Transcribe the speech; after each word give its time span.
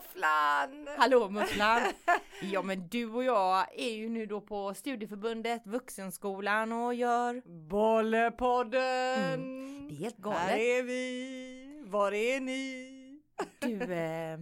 Tofflan! 0.00 0.88
Hallå 0.98 1.28
Mufflan! 1.28 1.80
Ja 2.42 2.62
men 2.62 2.88
du 2.88 3.10
och 3.10 3.24
jag 3.24 3.78
är 3.80 3.90
ju 3.90 4.08
nu 4.08 4.26
då 4.26 4.40
på 4.40 4.74
studieförbundet 4.74 5.66
Vuxenskolan 5.66 6.72
och 6.72 6.94
gör... 6.94 7.42
Bollepodden! 7.68 9.34
Mm, 9.34 9.88
det 9.88 9.94
är 9.94 9.96
helt 9.98 10.16
Här 10.16 10.22
galet. 10.22 10.58
är 10.58 10.82
vi! 10.82 11.82
Var 11.86 12.12
är 12.12 12.40
ni? 12.40 13.20
Du, 13.58 13.92
eh, 13.92 14.38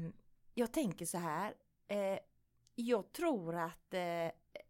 jag 0.55 0.73
tänker 0.73 1.07
så 1.07 1.19
här. 1.19 1.55
Eh, 1.89 2.19
jag 2.75 3.13
tror 3.13 3.57
att, 3.57 3.95
eh, 3.95 4.27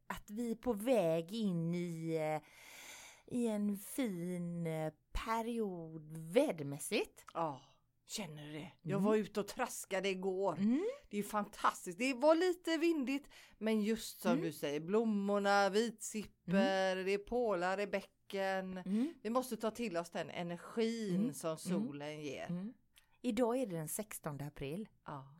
att 0.07 0.31
vi 0.31 0.51
är 0.51 0.55
på 0.55 0.73
väg 0.73 1.33
in 1.33 1.75
i, 1.75 2.17
eh, 2.17 3.37
i 3.39 3.47
en 3.49 3.77
fin 3.77 4.67
eh, 4.67 4.93
period 5.13 6.17
vädermässigt. 6.19 7.25
Ja, 7.35 7.61
känner 8.09 8.47
du 8.47 8.53
det? 8.53 8.73
Jag 8.83 8.99
Mm. 8.99 9.05
var 9.05 9.17
ute 9.17 9.41
och 9.41 9.47
traskade 9.49 10.09
igår. 10.09 10.57
Mm. 10.59 10.85
Det 11.11 11.19
är 11.19 11.23
fantastiskt. 11.23 11.99
Det 11.99 12.15
var 12.15 12.35
lite 12.35 12.77
vindigt, 12.77 13.29
men 13.59 13.83
just 13.83 14.21
som 14.21 14.31
Mm. 14.33 14.45
du 14.45 14.53
säger, 14.53 14.81
blommorna, 14.81 15.69
vitsipper, 15.71 16.97
det 16.97 17.11
är 17.13 17.19
pålar 17.19 17.81
i 17.81 17.87
bäcken. 17.87 18.79
Mm. 18.79 19.15
Vi 19.23 19.31
måste 19.31 19.57
ta 19.57 19.71
till 19.71 19.97
oss 19.97 20.11
den 20.11 20.31
energin 20.31 21.17
Mm. 21.21 21.35
som 21.35 21.59
solen 21.59 22.21
ger. 22.23 22.47
Mm. 22.51 22.75
Idag 23.23 23.57
är 23.59 23.67
det 23.67 23.77
den 23.77 23.89
16 23.89 24.41
april. 24.41 24.89
Ja. 25.05 25.35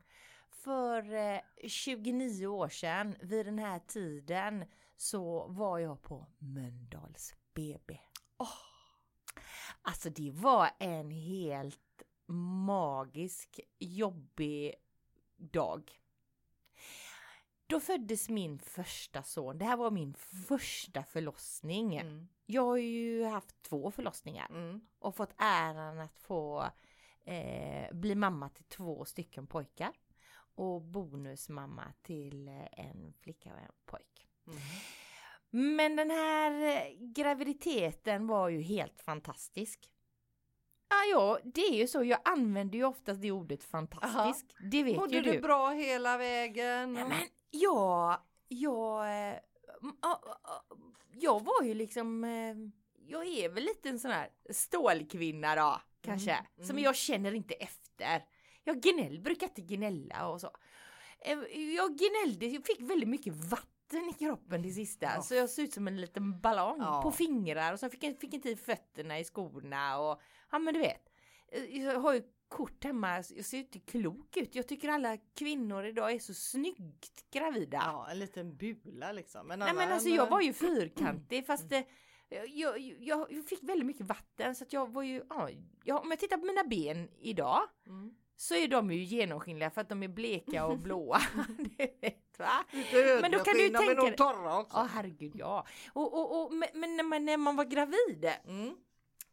För 0.49 1.13
eh, 1.13 1.39
29 1.67 2.47
år 2.47 2.69
sedan 2.69 3.15
vid 3.21 3.45
den 3.45 3.59
här 3.59 3.79
tiden 3.79 4.65
så 4.97 5.47
var 5.47 5.79
jag 5.79 6.01
på 6.01 6.25
Mölndals 6.37 7.33
BB. 7.53 7.99
Åh. 8.37 8.47
Alltså 9.81 10.09
det 10.09 10.31
var 10.31 10.69
en 10.79 11.11
helt 11.11 11.79
magisk, 12.33 13.59
jobbig 13.79 14.75
dag. 15.37 15.91
Då 17.67 17.79
föddes 17.79 18.29
min 18.29 18.59
första 18.59 19.23
son. 19.23 19.57
Det 19.57 19.65
här 19.65 19.77
var 19.77 19.91
min 19.91 20.13
första 20.47 21.03
förlossning. 21.03 21.95
Mm. 21.95 22.27
Jag 22.45 22.61
har 22.65 22.77
ju 22.77 23.23
haft 23.23 23.61
två 23.61 23.91
förlossningar 23.91 24.47
Mm. 24.49 24.81
och 24.99 25.15
fått 25.15 25.33
äran 25.37 25.99
att 25.99 26.17
få 26.17 26.69
eh, 27.25 27.93
bli 27.93 28.15
mamma 28.15 28.49
till 28.49 28.63
två 28.65 29.05
stycken 29.05 29.47
pojkar 29.47 29.91
och 30.55 30.81
bonusmamma 30.81 31.93
till 32.01 32.47
eh, 32.47 32.79
en 32.79 33.13
flicka 33.19 33.53
och 33.53 33.59
en 33.59 33.71
pojk. 33.85 34.27
Mm. 34.47 34.59
Men 35.75 35.95
den 35.95 36.09
här 36.11 36.51
eh, 36.61 36.93
graviditeten 36.99 38.27
var 38.27 38.49
ju 38.49 38.61
helt 38.61 39.01
fantastisk. 39.01 39.91
Ja, 40.89 40.95
ja, 41.11 41.39
det 41.43 41.61
är 41.61 41.75
ju 41.75 41.87
så. 41.87 42.03
Jag 42.03 42.19
använder 42.25 42.77
ju 42.77 42.85
oftast 42.85 43.21
det 43.21 43.31
ordet 43.31 43.63
fantastisk. 43.63 44.45
Det 44.71 44.83
vet 44.83 44.97
Mådde 44.97 45.15
ju 45.15 45.21
du. 45.21 45.31
du 45.31 45.39
bra 45.39 45.69
hela 45.69 46.17
vägen? 46.17 46.93
Nej, 46.93 47.03
men 47.09 47.17
jag, 47.51 48.17
jag, 48.47 49.05
eh, 49.05 49.35
ja, 50.01 50.21
ja, 50.43 50.63
jag 51.13 51.43
var 51.43 51.63
ju 51.63 51.73
liksom, 51.73 52.23
eh, 52.23 52.55
jag 53.07 53.27
är 53.27 53.49
väl 53.49 53.63
lite 53.63 53.89
en 53.89 53.99
sån 53.99 54.11
här 54.11 54.29
stålkvinna 54.49 55.55
då, 55.55 55.81
kanske. 56.01 56.31
Mm, 56.31 56.45
Som 56.67 56.69
mm. 56.69 56.83
jag 56.83 56.95
känner 56.95 57.31
inte 57.33 57.53
efter. 57.53 58.25
Jag 58.63 58.81
gnäll, 58.81 59.19
brukar 59.19 59.47
inte 59.47 59.61
gnälla 59.61 60.27
och 60.27 60.41
så. 60.41 60.51
Eh, 61.19 61.37
Jag 61.75 61.97
gnällde, 61.97 62.45
jag 62.45 62.65
fick 62.65 62.81
väldigt 62.81 63.09
mycket 63.09 63.33
vatten 63.33 63.78
i 63.97 64.13
kroppen 64.19 64.61
det 64.61 64.69
sista. 64.71 65.05
Ja. 65.15 65.21
Så 65.21 65.35
jag 65.35 65.49
såg 65.49 65.65
ut 65.65 65.73
som 65.73 65.87
en 65.87 66.01
liten 66.01 66.39
ballong 66.39 66.77
Ja. 66.79 67.01
på 67.03 67.11
fingrar 67.11 67.73
och 67.73 67.79
så 67.79 67.89
fick 67.89 68.03
jag 68.03 68.19
fick 68.19 68.33
inte 68.33 68.49
i 68.49 68.55
fötterna 68.55 69.19
i 69.19 69.23
skorna 69.23 69.99
och 69.99 70.21
ja 70.51 70.59
men 70.59 70.73
du 70.73 70.79
vet. 70.79 71.09
Eh, 71.51 71.81
Jag 71.83 71.99
har 71.99 72.13
ju 72.13 72.23
kort 72.47 72.83
hemma, 72.83 73.15
jag 73.35 73.45
ser 73.45 73.57
inte 73.57 73.79
klok 73.79 74.37
ut. 74.37 74.55
Jag 74.55 74.67
tycker 74.67 74.89
alla 74.89 75.17
kvinnor 75.17 75.85
idag 75.85 76.11
är 76.11 76.19
så 76.19 76.33
snyggt 76.33 77.31
gravida. 77.31 77.77
Ja, 77.85 78.07
en 78.11 78.19
liten 78.19 78.55
bula 78.57 79.11
liksom. 79.11 79.47
Men 79.47 79.59
Nej 79.59 79.73
men 79.73 79.91
alltså 79.91 80.09
jag 80.09 80.29
var 80.29 80.41
ju 80.41 80.53
fyrkantig 80.53 81.45
fast 81.45 81.69
det, 81.69 81.85
jag, 82.47 82.79
jag, 82.79 83.31
jag 83.31 83.45
fick 83.49 83.63
väldigt 83.63 83.85
mycket 83.85 84.05
vatten 84.05 84.55
så 84.55 84.63
att 84.63 84.73
jag 84.73 84.91
var 84.91 85.03
ju, 85.03 85.23
ja, 85.83 85.99
om 85.99 86.09
jag 86.09 86.19
tittar 86.19 86.37
på 86.37 86.45
mina 86.45 86.63
ben 86.63 87.09
idag 87.19 87.61
Mm. 87.87 88.13
så 88.35 88.55
är 88.55 88.67
de 88.67 88.91
ju 88.91 89.03
genomskinliga 89.03 89.69
för 89.69 89.81
att 89.81 89.89
de 89.89 90.03
är 90.03 90.07
bleka 90.07 90.65
och 90.65 90.77
blåa. 90.79 91.19
det 91.77 92.18
va? 92.39 92.65
Men 93.21 93.31
då 93.31 93.39
kan 93.39 93.53
du 93.57 93.69
tänka 93.69 94.01
också. 94.59 94.77
Ja 94.77 94.87
herregud 94.93 95.31
ja. 95.35 95.65
Och, 95.93 96.13
och, 96.13 96.41
och, 96.45 96.53
men, 96.53 96.95
när, 96.97 97.03
man, 97.03 97.25
när 97.25 97.37
man 97.37 97.55
var 97.55 97.65
gravid 97.65 98.31
Mm. 98.47 98.75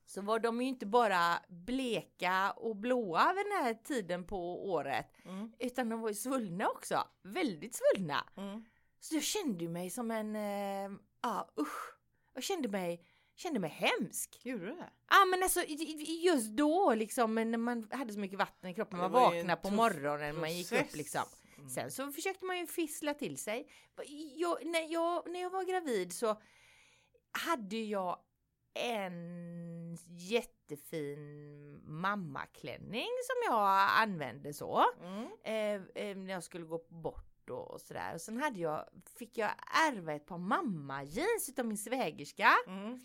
så 0.07 0.23
var 0.23 0.39
de 0.39 0.63
ju 0.63 0.69
inte 0.69 0.87
bara 0.87 1.39
bleka 1.49 2.51
och 2.57 2.77
blåa 2.77 3.33
vid 3.35 3.47
den 3.47 3.65
här 3.65 3.75
tiden 3.75 4.25
på 4.27 4.71
året 4.71 5.07
Mm. 5.25 5.53
utan 5.59 5.89
de 5.89 6.01
var 6.01 6.09
ju 6.09 6.15
svullna 6.15 6.69
också. 6.69 6.99
Väldigt 7.23 7.75
svullna. 7.75 8.25
Mm. 8.37 8.65
Så 9.01 9.15
jag 9.15 9.23
kände 9.23 9.69
mig 9.69 9.91
som 9.91 10.11
en, 10.11 10.37
eh, 10.37 10.99
ja 11.23 11.49
usch. 11.61 11.97
Jag 12.35 12.43
kände 12.43 12.69
mig, 12.69 13.05
kände 13.37 13.61
mig 13.61 13.71
hemsk. 13.71 14.41
Gjorde 14.47 14.67
du 14.67 14.75
det? 14.75 14.91
Ja 15.11 15.25
men 15.25 15.43
alltså 15.43 15.61
just 16.25 16.51
då 16.51 16.95
liksom 16.95 17.35
när 17.35 17.59
man 17.59 17.89
hade 17.93 18.13
så 18.13 18.19
mycket 18.19 18.39
vatten 18.39 18.71
i 18.71 18.75
kroppen, 18.75 18.99
man 18.99 19.13
vaknade 19.13 19.57
på 19.63 19.71
morgonen, 19.71 20.41
man 20.41 20.53
gick 20.57 20.73
upp 20.73 20.95
liksom. 20.97 21.23
Mm. 21.59 21.69
Sen 21.69 21.91
så 21.91 22.13
försökte 22.13 22.45
man 22.45 22.59
ju 22.59 22.67
fissla 22.67 23.15
till 23.15 23.39
sig. 23.39 23.69
Jag, 24.37 24.67
när, 24.67 24.93
jag, 24.93 25.31
när 25.31 25.41
jag 25.41 25.51
var 25.51 25.65
gravid 25.65 26.13
så 26.13 26.41
hade 27.33 27.77
jag 27.77 28.19
en 28.75 29.97
jättefin 30.19 31.81
mammaklänning 31.85 33.09
som 33.23 33.55
jag 33.55 33.89
använde 34.03 34.53
så. 34.53 34.85
Mm. 35.03 35.29
Eh, 35.45 36.05
eh, 36.05 36.17
när 36.17 36.33
jag 36.33 36.45
skulle 36.45 36.65
gå 36.65 36.87
bort 36.89 37.51
och, 37.51 37.81
sådär. 37.81 38.15
Och 38.15 38.21
sen 38.21 38.43
hade 38.43 38.61
jag, 38.61 38.89
fick 39.19 39.39
jag 39.39 39.51
ärva 39.89 40.13
ett 40.13 40.27
par 40.27 40.39
mamma-jeans 40.39 41.49
utav 41.49 41.67
min 41.67 41.79
svägerska. 41.79 42.51
Mm. 42.67 43.01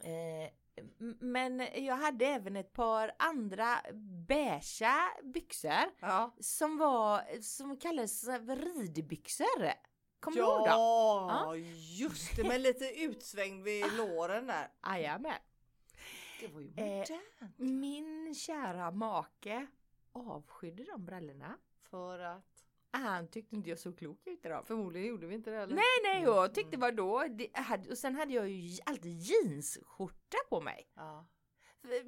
Eh, 0.00 0.50
men 1.20 1.68
jag 1.74 1.96
hade 1.96 2.26
även 2.26 2.56
ett 2.56 2.72
par 2.72 3.12
andra 3.18 3.80
beigea 4.32 5.08
byxor 5.22 5.90
Ja. 6.00 6.34
som 6.40 6.78
var, 6.78 7.40
som 7.42 7.76
kallades 7.76 8.24
ridbyxor. 8.48 9.72
Kommer 10.20 10.36
du 10.36 10.42
ihåg 10.42 10.58
dem? 10.58 10.66
Ja, 10.68 11.56
just 11.98 12.36
det. 12.36 12.44
Men 12.48 12.62
lite 12.62 12.84
utsvängd 13.00 13.64
vid 13.64 13.92
låren 13.96 14.46
där. 14.46 14.68
Jajamän. 14.86 15.38
Det 16.40 16.48
var 16.48 16.60
ju 16.60 16.66
Eh, 16.76 16.84
modernt. 16.84 17.58
Min 17.58 18.34
kära 18.34 18.90
make 18.90 19.66
avskydde 20.12 20.84
de 20.84 21.04
brallorna. 21.06 21.58
För 21.90 22.18
att 22.18 22.64
Han 22.94 23.28
tyckte 23.28 23.56
inte 23.56 23.70
jag 23.70 23.78
såg 23.78 23.98
klok 23.98 24.26
ut 24.26 24.44
i 24.44 24.48
dem. 24.48 24.64
förmodligen 24.66 25.08
gjorde 25.08 25.26
vi 25.26 25.34
inte 25.34 25.50
det 25.50 25.56
heller. 25.56 25.74
Nej, 25.74 25.84
nej, 26.14 26.22
jag 26.22 26.54
tyckte 26.54 26.76
mm. 26.76 26.80
Det, 27.28 27.48
jag 27.52 27.62
hade, 27.62 27.90
och 27.90 27.98
sen 27.98 28.14
hade 28.14 28.32
jag 28.34 28.48
ju 28.48 28.78
alltid 28.86 29.18
jeansskjorta 29.20 30.38
på 30.48 30.60
mig. 30.60 30.88
Ja, 30.94 31.26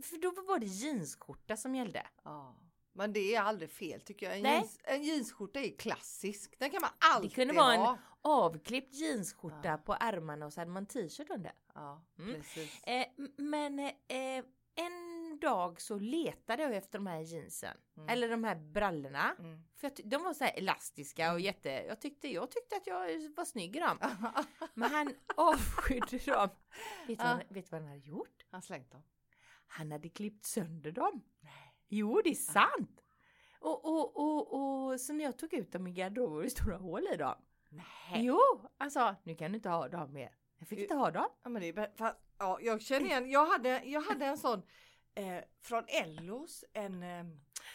För, 0.02 0.18
då 0.18 0.42
var 0.42 0.58
det 0.58 0.66
jeansskjorta 0.66 1.56
som 1.56 1.74
gällde. 1.74 2.06
ja. 2.24 2.56
Men 2.96 3.12
det 3.12 3.34
är 3.34 3.40
aldrig 3.40 3.70
fel 3.70 4.00
tycker 4.00 4.26
jag. 4.26 4.36
En, 4.36 4.42
Nej. 4.42 4.52
jeans, 4.54 4.78
en 4.84 5.02
jeansskjorta 5.02 5.60
är 5.60 5.76
klassisk. 5.78 6.54
Den 6.58 6.70
kan 6.70 6.80
man 6.80 6.90
alltid 7.14 7.34
kunde 7.34 7.54
vara 7.54 7.74
en- 7.74 7.80
ha. 7.80 7.98
Avklippt 8.22 8.94
jeansskjorta 8.94 9.68
Ja. 9.68 9.76
på 9.76 9.96
ärmarna 10.00 10.46
och 10.46 10.52
så 10.52 10.60
hade 10.60 10.70
man 10.70 10.86
t-shirt 10.86 11.30
under. 11.30 11.52
Ja, 11.74 12.04
Mm. 12.18 12.34
precis. 12.34 12.82
Eh, 12.82 13.06
men 13.36 13.78
eh, 13.78 14.44
en 14.74 15.38
dag 15.40 15.80
så 15.80 15.98
letade 15.98 16.62
jag 16.62 16.76
efter 16.76 16.98
de 16.98 17.06
här 17.06 17.20
jeansen. 17.20 17.76
Mm. 17.96 18.08
Eller 18.08 18.28
de 18.28 18.44
här 18.44 18.54
brallorna. 18.56 19.36
Mm. 19.38 19.64
För 19.76 19.92
de 20.04 20.22
var 20.22 20.34
så 20.34 20.44
här 20.44 20.58
elastiska 20.58 21.32
och 21.32 21.40
jätte... 21.40 21.68
Jag 21.70 22.00
tyckte, 22.00 22.28
jag 22.28 22.50
tyckte 22.50 22.76
att 22.76 22.86
jag 22.86 23.30
var 23.36 23.44
snygg 23.44 23.76
i 23.76 23.80
dem. 23.80 23.98
Men 24.74 24.90
han 24.90 25.14
avskydde 25.36 26.18
dem. 26.18 26.48
Vet 27.06 27.18
du 27.18 27.24
Ja. 27.24 27.40
vad 27.70 27.80
han 27.80 27.88
hade 27.88 27.98
gjort? 28.08 28.44
Han 28.50 28.62
slängt 28.62 28.90
dem. 28.90 29.02
Han 29.66 29.92
hade 29.92 30.08
klippt 30.08 30.44
sönder 30.44 30.92
dem. 30.92 31.22
Nej. 31.40 31.74
Jo, 31.88 32.20
det 32.24 32.30
är 32.30 32.34
sant. 32.34 33.00
Och, 33.60 33.84
och, 33.84 34.16
och, 34.16 34.52
och 34.90 35.00
så 35.00 35.12
när 35.12 35.24
jag 35.24 35.38
tog 35.38 35.54
ut 35.54 35.72
dem 35.72 35.86
i 35.86 35.92
garderoben 35.92 36.34
var 36.36 36.42
det 36.42 36.50
stora 36.50 36.76
hål 36.76 37.06
i 37.12 37.16
dem. 37.16 37.34
Nej. 37.68 38.24
Jo, 38.24 38.40
han 38.78 38.90
sa 38.90 39.16
nu 39.22 39.34
kan 39.34 39.52
du 39.52 39.56
inte 39.56 39.68
ha 39.68 39.88
dem 39.88 40.12
mer. 40.12 40.36
Jag 40.58 40.68
fick 40.68 40.78
inte 40.78 40.94
ha 40.94 41.10
dem. 41.10 41.28
Ja, 41.42 41.48
men 41.50 41.62
det 41.62 41.68
är, 41.68 41.72
bä- 41.72 41.94
fa- 41.96 42.14
ja, 42.38 42.58
jag 42.60 42.82
känner 42.82 43.06
igen, 43.06 43.30
jag 43.30 43.46
hade, 43.46 43.82
jag 43.84 44.00
hade 44.00 44.26
en 44.26 44.38
sån 44.38 44.62
eh, 45.14 45.44
från 45.60 45.84
Ellos, 45.88 46.64
en 46.72 47.02
eh, 47.02 47.24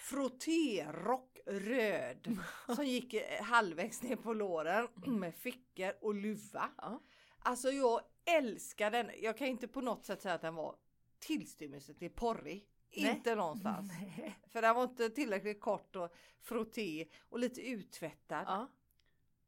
frottérock 0.01 1.39
röd 1.45 2.37
som 2.75 2.85
gick 2.85 3.13
eh, 3.13 3.43
halvvägs 3.43 4.01
ner 4.03 4.15
på 4.15 4.33
låren 4.33 4.87
med 5.05 5.35
fickor 5.35 5.93
och 6.01 6.13
luva. 6.15 6.69
Ja. 6.77 7.01
Alltså 7.39 7.69
jag 7.69 8.01
älskar 8.25 8.91
den. 8.91 9.11
Jag 9.21 9.37
kan 9.37 9.47
inte 9.47 9.67
på 9.67 9.81
något 9.81 10.05
sätt 10.05 10.21
säga 10.21 10.33
att 10.35 10.41
den 10.41 10.55
var 10.55 10.75
tillstymmelse 11.19 11.93
till 11.93 12.11
porrig. 12.11 12.67
Nej. 12.95 13.09
Inte 13.09 13.35
någonstans. 13.35 13.91
Nej. 14.17 14.39
För 14.51 14.61
den 14.61 14.75
var 14.75 14.83
inte 14.83 15.09
tillräckligt 15.09 15.61
kort 15.61 15.95
och 15.95 16.15
frotté 16.41 17.07
och 17.29 17.39
lite 17.39 17.61
uttvättad. 17.61 18.43
Ja. 18.47 18.67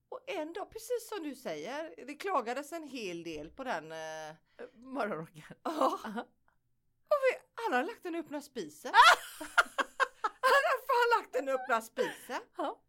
Och 0.09 0.19
en 0.27 0.53
dag, 0.53 0.69
precis 0.69 1.09
som 1.09 1.23
du 1.23 1.35
säger, 1.35 2.05
det 2.07 2.15
klagades 2.15 2.71
en 2.71 2.87
hel 2.87 3.23
del 3.23 3.49
på 3.49 3.63
den. 3.63 3.91
Eh, 3.91 4.35
Morgonrocken. 4.73 5.43
Ja. 5.63 5.99
Aha. 6.05 6.21
Och 7.07 7.17
vi, 7.21 7.39
han 7.53 7.73
har 7.73 7.83
lagt 7.83 8.03
den 8.03 8.15
i 8.15 8.19
öppna 8.19 8.41
spisen. 8.41 8.91
han 10.41 10.61
har 10.63 10.87
fan 10.87 11.21
lagt 11.21 11.33
den 11.33 11.49
öppna 11.49 11.81
spisen. 11.81 12.41
Ja. 12.57 12.81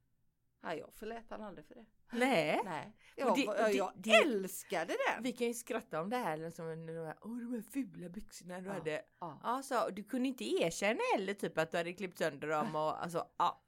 Nej, 0.61 0.79
jag 0.79 0.95
förlät 0.95 1.25
han 1.31 1.43
aldrig 1.43 1.67
för 1.67 1.75
det. 1.75 1.87
Nej. 2.13 2.61
Nej, 2.65 2.97
jag, 3.17 3.35
det- 3.35 3.41
jag, 3.43 3.57
det- 3.57 3.73
jag 3.73 3.93
det- 3.97 4.11
älskade 4.15 4.97
den. 5.09 5.23
Vi 5.23 5.33
kan 5.33 5.47
ju 5.47 5.55
skratta 5.55 6.01
om 6.01 6.11
det 6.11 6.17
här 6.17 6.37
liksom, 6.37 6.87
de 6.87 6.93
här, 6.93 7.17
åh 7.21 7.37
de 7.39 7.55
här 7.55 7.63
fula 7.73 8.09
byxorna 8.09 8.61
du 8.61 8.67
Ja. 8.67 8.73
hade. 8.73 9.03
Ja. 9.21 9.41
Ja, 9.43 9.63
så, 9.63 9.91
du 9.91 10.05
kunde 10.05 10.29
inte 10.29 10.45
erkänna 10.45 11.01
heller 11.15 11.35
typ 11.35 11.59
att 11.59 11.71
du 11.71 11.77
hade 11.77 11.93
klippt 11.93 12.19
sönder 12.19 12.49
dem 12.49 12.77
och 12.77 13.03
alltså 13.03 13.27
ja. 13.39 13.63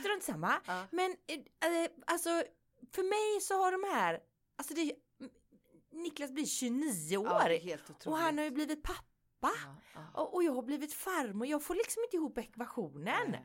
Strunt 0.00 0.22
samma. 0.22 0.54
Ja. 0.66 0.86
Men 0.90 1.10
eh, 1.10 1.90
alltså 2.06 2.30
för 2.92 3.02
mig 3.02 3.40
så 3.40 3.54
har 3.64 3.72
de 3.72 3.94
här, 3.94 4.20
alltså 4.56 4.74
det, 4.74 4.92
Niklas 5.90 6.30
blir 6.32 6.46
29 6.46 7.16
år 7.16 7.26
Ja, 7.26 7.80
och 8.06 8.16
han 8.18 8.38
har 8.38 8.44
ju 8.44 8.50
blivit 8.50 8.82
pappa. 8.82 9.52
Och, 10.14 10.34
och 10.34 10.42
jag 10.44 10.52
har 10.52 10.62
blivit 10.62 10.92
farmor, 10.94 11.46
jag 11.46 11.62
får 11.62 11.74
liksom 11.74 12.02
inte 12.02 12.16
ihop 12.16 12.38
ekvationen. 12.38 13.36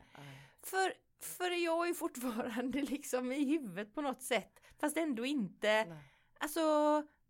För, 0.62 0.94
för 1.24 1.50
jag 1.64 1.88
är 1.88 1.94
fortfarande 1.94 2.82
liksom 2.82 3.32
i 3.32 3.44
huvudet 3.44 3.94
på 3.94 4.00
något 4.00 4.22
sätt. 4.22 4.60
Fast 4.80 4.96
ändå 4.96 5.24
inte. 5.26 5.84
Nej. 5.84 5.98
Alltså, 6.38 6.60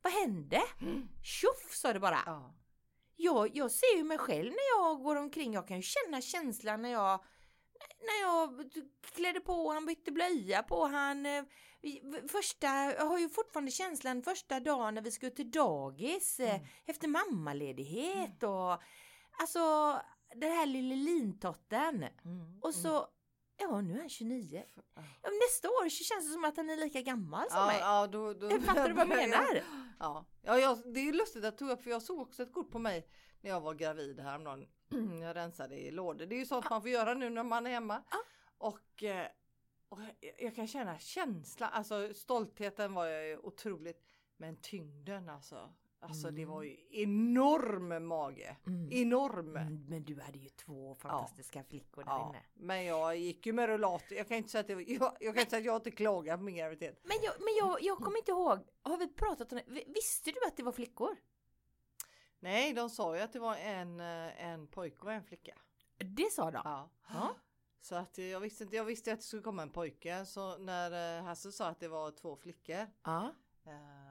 vad 0.02 0.12
hände? 0.12 0.62
Mm. 0.80 1.08
Tjoff 1.22 1.74
sa 1.74 1.92
det 1.92 2.00
bara. 2.00 2.18
Ja. 2.26 2.54
Jag, 3.16 3.56
jag 3.56 3.70
ser 3.70 3.96
ju 3.96 4.04
mig 4.04 4.18
själv 4.18 4.50
när 4.50 4.78
jag 4.78 5.02
går 5.02 5.16
omkring. 5.16 5.52
Jag 5.54 5.68
kan 5.68 5.76
ju 5.76 5.82
känna 5.82 6.20
känslan 6.20 6.82
när 6.82 6.88
jag 6.92 7.24
när 8.00 8.20
jag 8.28 8.70
klädde 9.14 9.40
på 9.40 9.70
han, 9.72 9.86
bytte 9.86 10.12
blöja 10.12 10.62
på 10.62 10.86
han. 10.86 11.26
eh, 11.26 11.44
Första, 12.28 12.66
jag 12.66 13.04
har 13.06 13.18
ju 13.18 13.28
fortfarande 13.28 13.70
känslan 13.70 14.22
första 14.22 14.60
dagen 14.60 14.94
när 14.94 15.02
vi 15.02 15.10
skulle 15.10 15.32
till 15.32 15.50
dagis 15.50 16.40
eh, 16.40 16.54
Mm. 16.54 16.66
efter 16.86 17.08
mammaledighet 17.08 18.42
och 18.42 18.82
alltså 19.42 19.60
den 20.34 20.50
här 20.52 20.66
lille 20.66 20.94
lintotten. 20.96 22.02
Mm. 22.24 22.58
Och 22.62 22.74
så, 22.74 23.06
ja 23.62 23.80
nu 23.80 23.94
är 23.94 23.98
han 23.98 24.08
29. 24.08 24.64
Ja. 24.74 24.82
Ja, 25.22 25.30
nästa 25.48 25.68
år 25.68 25.88
känns 25.88 26.26
det 26.26 26.32
som 26.32 26.44
att 26.44 26.56
han 26.56 26.70
är 26.70 26.76
lika 26.76 27.00
gammal 27.00 27.50
som 27.50 27.58
Ja, 27.58 27.66
mig. 27.66 27.78
ja, 27.80 28.06
då, 28.06 28.32
då, 28.34 28.50
Fattar 28.60 28.88
du 28.88 28.94
vad 28.94 29.08
jag 29.08 29.16
menar? 29.16 29.62
Ja, 29.98 30.24
ja 30.42 30.58
jag, 30.58 30.78
det 30.94 31.00
är 31.00 31.12
lustigt 31.12 31.44
att 31.44 31.58
du 31.58 31.58
tog 31.58 31.70
upp 31.70 31.82
för 31.82 31.90
jag 31.90 32.02
såg 32.02 32.20
också 32.20 32.42
ett 32.42 32.52
kort 32.52 32.70
på 32.70 32.78
mig 32.78 33.08
när 33.40 33.50
jag 33.50 33.60
var 33.60 33.74
gravid 33.74 34.20
häromdagen. 34.20 34.66
Jag 35.22 35.36
rensade 35.36 35.76
i 35.76 35.90
lådor. 35.90 36.26
Det 36.26 36.34
är 36.34 36.38
ju 36.38 36.46
sånt 36.46 36.70
man 36.70 36.82
får 36.82 36.90
göra 36.90 37.14
nu 37.14 37.30
när 37.30 37.42
man 37.42 37.66
är 37.66 37.70
hemma. 37.70 38.02
Ja. 38.10 38.18
Och, 38.58 39.02
eh, 39.02 39.26
och 39.88 40.00
jag, 40.20 40.34
jag 40.38 40.54
kan 40.54 40.66
känna 40.66 40.98
känslan, 40.98 41.70
alltså 41.72 42.14
stoltheten 42.14 42.94
var 42.94 43.06
jag 43.06 43.26
ju 43.28 43.38
otroligt. 43.38 44.04
Men 44.36 44.56
tyngden 44.56 45.28
alltså. 45.28 45.72
Alltså 46.04 46.30
det 46.30 46.42
Mm. 46.42 46.54
var 46.54 46.62
ju 46.62 46.76
enorm 46.90 48.06
mage. 48.06 48.56
Mm. 48.66 48.92
Enorm. 48.92 49.46
Men, 49.52 49.84
men 49.88 50.04
du 50.04 50.20
hade 50.20 50.38
ju 50.38 50.48
två 50.48 50.94
fantastiska 50.94 51.64
flickor 51.64 52.04
där 52.04 52.10
Ja, 52.12 52.28
inne. 52.28 52.42
men 52.54 52.84
jag 52.84 53.16
gick 53.16 53.46
ju 53.46 53.52
med 53.52 53.68
rullator. 53.68 54.18
Jag 54.18 54.28
kan 54.28 54.36
inte 54.36 54.50
säga 54.50 54.60
att, 54.60 54.66
det, 54.66 54.72
jag, 54.92 55.16
jag 55.20 55.34
kan 55.34 55.40
inte 55.40 55.50
säga 55.50 55.58
att 55.60 55.64
jag 55.66 55.76
inte 55.76 55.90
klagar 55.90 56.36
på 56.36 56.42
min 56.42 56.56
graviditet. 56.56 57.00
Men, 57.02 57.16
jag, 57.22 57.34
men 57.38 57.54
jag, 57.58 57.82
jag 57.82 57.98
kommer 57.98 58.18
inte 58.18 58.30
ihåg, 58.30 58.58
har 58.82 58.96
vi 58.98 59.08
pratat 59.08 59.52
om 59.52 59.58
det? 59.58 59.64
Vi- 59.66 59.84
Visste 59.94 60.30
du 60.30 60.46
att 60.46 60.56
det 60.56 60.62
var 60.62 60.72
flickor? 60.72 61.16
Nej, 62.40 62.72
de 62.72 62.90
sa 62.90 63.16
ju 63.16 63.22
att 63.22 63.32
det 63.32 63.38
var 63.38 63.56
en, 63.56 64.00
eh, 64.00 64.44
en 64.46 64.66
pojke 64.66 65.00
och 65.06 65.12
en 65.12 65.24
flicka. 65.24 65.54
Det 65.98 66.32
sa 66.32 66.50
de? 66.50 66.60
Ja. 66.64 66.90
Ja. 67.08 67.30
Så 67.80 67.94
att 67.94 68.18
jag 68.18 68.40
visste 68.40 68.64
inte, 68.64 68.76
jag 68.76 68.84
visste 68.84 69.12
att 69.12 69.18
det 69.18 69.24
skulle 69.26 69.42
komma 69.42 69.62
en 69.62 69.70
pojke. 69.70 70.26
Så 70.26 70.58
när 70.58 71.18
eh, 71.18 71.24
Hasse 71.24 71.52
sa 71.52 71.66
att 71.66 71.80
det 71.80 71.88
var 71.88 72.10
två 72.10 72.36
flickor. 72.36 72.86
ja. 73.04 73.34
Eh, 73.66 74.01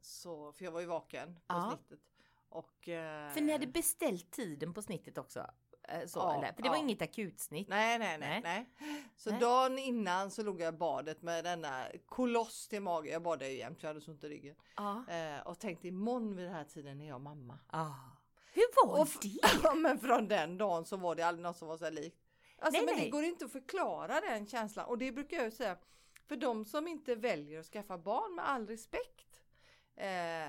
så, 0.00 0.52
för 0.52 0.64
jag 0.64 0.72
var 0.72 0.80
ju 0.80 0.86
vaken 0.86 1.34
på 1.34 1.40
Ja. 1.48 1.70
snittet. 1.76 2.00
Och, 2.48 2.88
eh, 2.88 3.30
För 3.32 3.40
ni 3.40 3.52
hade 3.52 3.66
beställt 3.66 4.30
tiden 4.30 4.74
på 4.74 4.82
snittet 4.82 5.18
också? 5.18 5.46
eh, 5.88 6.06
Så, 6.06 6.18
Ja, 6.18 6.34
eller? 6.38 6.52
För 6.52 6.62
det 6.62 6.68
var 6.68 6.76
ja. 6.76 6.82
inget 6.82 7.02
akutsnitt? 7.02 7.68
Nej, 7.68 7.98
nej, 7.98 8.18
nej, 8.18 8.40
nej. 8.42 8.70
Så 9.16 9.30
Nej. 9.30 9.40
dagen 9.40 9.78
innan 9.78 10.30
så 10.30 10.42
låg 10.42 10.60
jag 10.60 10.74
i 10.74 10.76
badet 10.76 11.22
med 11.22 11.44
denna 11.44 11.84
koloss 12.06 12.68
till 12.68 12.82
mage. 12.82 13.10
Jag 13.10 13.22
badade 13.22 13.48
ju 13.50 13.58
jämt, 13.58 13.78
jag 13.82 13.88
hade 13.88 14.00
så 14.00 14.10
ont 14.10 14.24
i 14.24 14.28
ryggen. 14.28 14.56
Ja. 14.76 15.04
Eh, 15.08 15.40
och 15.46 15.58
tänkte 15.58 15.88
imorgon 15.88 16.36
vid 16.36 16.44
den 16.44 16.54
här 16.54 16.64
tiden 16.64 17.00
är 17.00 17.08
jag 17.08 17.20
mamma. 17.20 17.58
Ah. 17.66 17.90
Hur 18.52 18.86
var 18.86 19.00
Och 19.00 19.08
det? 19.22 19.40
Ja 19.62 19.74
men 19.74 19.98
från 19.98 20.28
den 20.28 20.58
dagen 20.58 20.84
så 20.84 20.96
var 20.96 21.14
det 21.14 21.22
aldrig 21.22 21.42
något 21.42 21.56
som 21.56 21.68
var 21.68 21.76
så 21.78 21.90
likt. 21.90 22.16
Alltså 22.58 22.76
Nej, 22.78 22.86
men 22.86 22.94
nej. 22.96 23.04
det 23.04 23.10
går 23.10 23.24
inte 23.24 23.44
att 23.44 23.52
förklara 23.52 24.20
den 24.20 24.46
känslan 24.46 24.86
och 24.86 24.98
det 24.98 25.12
brukar 25.12 25.36
jag 25.36 25.44
ju 25.46 25.50
säga. 25.50 25.76
För 26.26 26.36
de 26.36 26.64
som 26.64 26.88
inte 26.88 27.14
väljer 27.14 27.60
att 27.60 27.66
skaffa 27.66 27.98
barn 27.98 28.34
med 28.34 28.48
all 28.48 28.66
respekt. 28.66 29.29
Eh, 29.96 30.48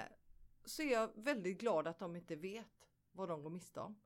så 0.65 0.81
är 0.81 0.91
jag 0.91 1.09
väldigt 1.15 1.59
glad 1.59 1.87
att 1.87 1.99
de 1.99 2.15
inte 2.15 2.35
vet 2.35 2.67
vad 3.11 3.27
de 3.29 3.43
går 3.43 3.49
miste 3.49 3.79
om. 3.79 3.99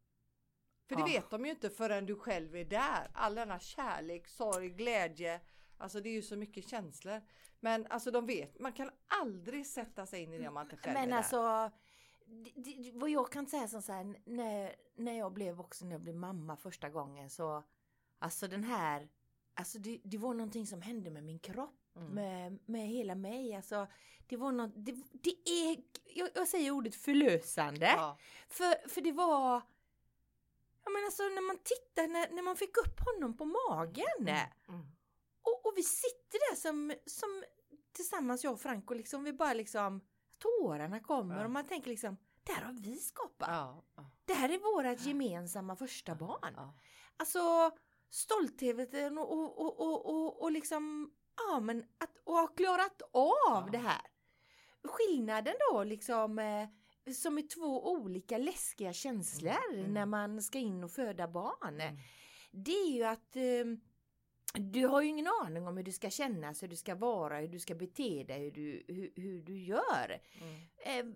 För 0.87 0.95
det 0.95 1.01
Ja. 1.01 1.05
vet 1.07 1.29
de 1.29 1.45
ju 1.45 1.51
inte 1.51 1.69
förrän 1.69 2.05
du 2.05 2.15
själv 2.15 2.55
är 2.55 2.65
där. 2.65 3.11
All 3.13 3.35
denna 3.35 3.59
kärlek, 3.59 4.27
sorg, 4.27 4.69
glädje. 4.69 5.41
Alltså 5.77 5.99
det 6.01 6.09
är 6.09 6.13
ju 6.13 6.21
så 6.21 6.35
mycket 6.35 6.67
känslor. 6.69 7.21
Men 7.59 7.87
alltså 7.89 8.11
de 8.11 8.25
vet, 8.25 8.59
man 8.59 8.73
kan 8.73 8.91
aldrig 9.07 9.67
sätta 9.67 10.05
sig 10.05 10.21
in 10.23 10.33
i 10.33 10.37
det 10.37 10.47
om 10.47 10.53
man 10.53 10.65
inte 10.65 10.77
själv 10.77 10.93
Men 10.93 11.03
är 11.03 11.07
där. 11.07 11.17
alltså, 11.17 11.71
det, 12.25 12.51
det, 12.55 12.91
vad 12.93 13.09
jag 13.09 13.31
kan 13.31 13.47
säga 13.47 13.67
som 13.67 13.81
så 13.81 13.91
här, 13.91 14.15
när, 14.25 14.75
när 14.95 15.17
jag 15.17 15.33
blev 15.33 15.59
också, 15.59 15.85
när 15.85 15.91
jag 15.91 16.01
blev 16.01 16.15
mamma 16.15 16.57
första 16.57 16.89
gången 16.89 17.29
så, 17.29 17.63
alltså 18.19 18.47
den 18.47 18.63
här, 18.63 19.09
alltså 19.53 19.79
det, 19.79 20.01
det 20.03 20.17
var 20.17 20.33
någonting 20.33 20.67
som 20.67 20.81
hände 20.81 21.11
med 21.11 21.23
min 21.23 21.39
kropp, 21.39 21.79
Mm. 21.95 22.09
med, 22.13 22.59
med 22.65 22.87
hela 22.87 23.15
mig, 23.15 23.55
alltså 23.55 23.87
det 24.27 24.37
var 24.37 24.51
något, 24.51 24.71
det, 24.75 24.91
det 25.11 25.49
är, 25.49 25.77
jag, 26.15 26.29
jag 26.35 26.47
säger 26.47 26.71
ordet 26.71 26.95
förlösande, 26.95 27.85
Ja. 27.97 28.17
för, 28.47 28.89
för 28.89 29.01
det 29.01 29.11
var, 29.11 29.61
ja 30.85 30.89
men 30.91 31.05
alltså 31.05 31.23
när 31.23 31.47
man 31.47 31.57
tittar, 31.57 32.07
när, 32.07 32.29
när 32.35 32.41
man 32.43 32.55
fick 32.55 32.77
upp 32.77 32.99
honom 32.99 33.37
på 33.37 33.45
magen, 33.45 34.27
Mm. 34.67 34.85
och, 35.41 35.65
och 35.65 35.73
vi 35.75 35.83
sitter 35.83 36.51
där 36.51 36.55
som, 36.55 36.93
som 37.05 37.43
tillsammans 37.91 38.43
jag 38.43 38.53
och 38.53 38.61
Franco 38.61 38.93
liksom, 38.93 39.23
vi 39.23 39.33
bara 39.33 39.53
liksom 39.53 40.01
tårarna 40.37 40.99
kommer 40.99 41.37
Ja. 41.39 41.45
och 41.45 41.51
man 41.51 41.67
tänker 41.67 41.89
liksom, 41.89 42.17
det 42.43 42.51
här 42.53 42.63
har 42.65 42.73
vi 42.73 42.95
skapat. 42.97 43.47
Ja. 43.49 43.83
Det 44.25 44.33
här 44.33 44.49
är 44.49 44.59
vårat 44.59 45.05
gemensamma 45.05 45.75
första 45.75 46.15
barn. 46.15 46.71
Alltså 47.17 47.71
stoltheten 48.09 49.17
och, 49.17 49.31
och, 49.31 49.59
och, 49.59 49.79
och, 49.79 50.05
och, 50.05 50.41
och 50.41 50.51
liksom, 50.51 51.11
ja 51.37 51.59
men 51.59 51.85
att 51.97 52.17
och 52.23 52.33
ha 52.33 52.47
klarat 52.47 53.01
av 53.01 53.31
Ja. 53.47 53.69
det 53.71 53.77
här. 53.77 54.01
Skillnaden 54.83 55.53
då 55.71 55.83
liksom 55.83 56.39
eh, 56.39 56.67
som 57.13 57.37
är 57.37 57.41
två 57.47 57.91
olika 57.91 58.37
läskiga 58.37 58.93
känslor 58.93 59.73
Mm. 59.73 59.93
när 59.93 60.05
man 60.05 60.41
ska 60.41 60.57
in 60.59 60.83
och 60.83 60.91
föda 60.91 61.27
barn. 61.27 61.81
Mm. 61.81 61.95
Det 62.51 62.71
är 62.71 62.91
ju 62.91 63.03
att 63.03 63.35
eh, 63.35 63.65
du 64.53 64.87
har 64.87 65.01
ju 65.01 65.07
ingen 65.07 65.27
aning 65.43 65.67
om 65.67 65.77
hur 65.77 65.83
du 65.83 65.91
ska 65.91 66.09
kännas, 66.09 66.63
hur 66.63 66.67
du 66.67 66.75
ska 66.75 66.95
vara, 66.95 67.39
hur 67.39 67.47
du 67.47 67.59
ska 67.59 67.75
bete 67.75 68.23
dig, 68.23 68.39
hur 68.43 68.51
du, 68.51 68.85
hur, 68.87 69.11
hur 69.15 69.41
du 69.41 69.57
gör. 69.63 70.21
Mm. 70.41 70.61
Eh, 70.77 71.15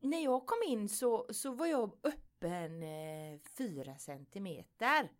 när 0.00 0.24
jag 0.24 0.46
kom 0.46 0.58
in 0.66 0.88
så, 0.88 1.26
så 1.30 1.52
var 1.52 1.66
jag 1.66 1.92
öppen 2.02 2.82
eh, 2.82 3.40
fyra 3.56 3.96
centimeter. 3.98 5.10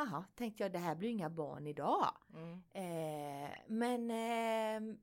Jaha, 0.00 0.24
tänkte 0.34 0.62
jag 0.64 0.72
det 0.72 0.78
här 0.78 0.94
blir 0.94 1.08
inga 1.08 1.30
barn 1.30 1.66
idag. 1.66 2.14
Mm. 2.34 2.62
Eh, 2.72 3.50
men 3.66 4.10
eh, 4.10 4.96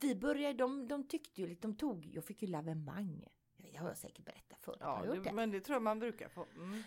vi 0.00 0.14
började, 0.14 0.54
de, 0.58 0.88
de 0.88 1.08
tyckte 1.08 1.42
ju, 1.42 1.54
de 1.54 1.74
tog, 1.76 2.06
jag 2.06 2.24
fick 2.24 2.42
ju 2.42 2.48
lavemang. 2.48 3.24
Det 3.56 3.76
har 3.76 3.88
jag 3.88 3.96
säkert 3.98 4.24
berättat 4.24 4.62
förut. 4.62 4.78
Ja, 4.80 5.04
jag 5.04 5.16
det, 5.16 5.22
det? 5.22 5.32
men 5.32 5.50
det 5.50 5.60
tror 5.60 5.74
jag 5.74 5.82
man 5.82 5.98
brukar 5.98 6.28
få. 6.28 6.46
Mm. 6.56 6.82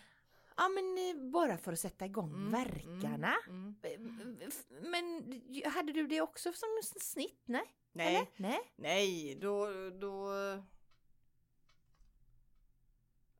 Ja 0.57 0.69
men 0.69 0.97
eh, 0.97 1.31
bara 1.31 1.57
för 1.57 1.73
att 1.73 1.79
sätta 1.79 2.05
igång 2.05 2.33
Mm, 2.33 2.51
verkarna. 2.51 3.35
Mm. 3.47 3.75
Mm. 3.83 4.37
Eh, 4.41 4.49
Men 4.89 5.41
hade 5.71 5.93
du 5.93 6.07
det 6.07 6.21
också 6.21 6.53
som 6.53 6.69
snitt? 7.01 7.41
Nej? 7.45 7.75
Nej, 7.91 8.15
Eller? 8.15 8.27
Nej? 8.35 8.59
nej, 8.75 9.35
då, 9.35 9.67
då, 9.89 10.31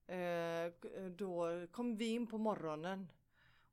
eh, 0.08 0.72
då 1.12 1.48
kom 1.72 1.96
vi 1.96 2.06
in 2.06 2.28
på 2.28 2.38
morgonen 2.38 3.08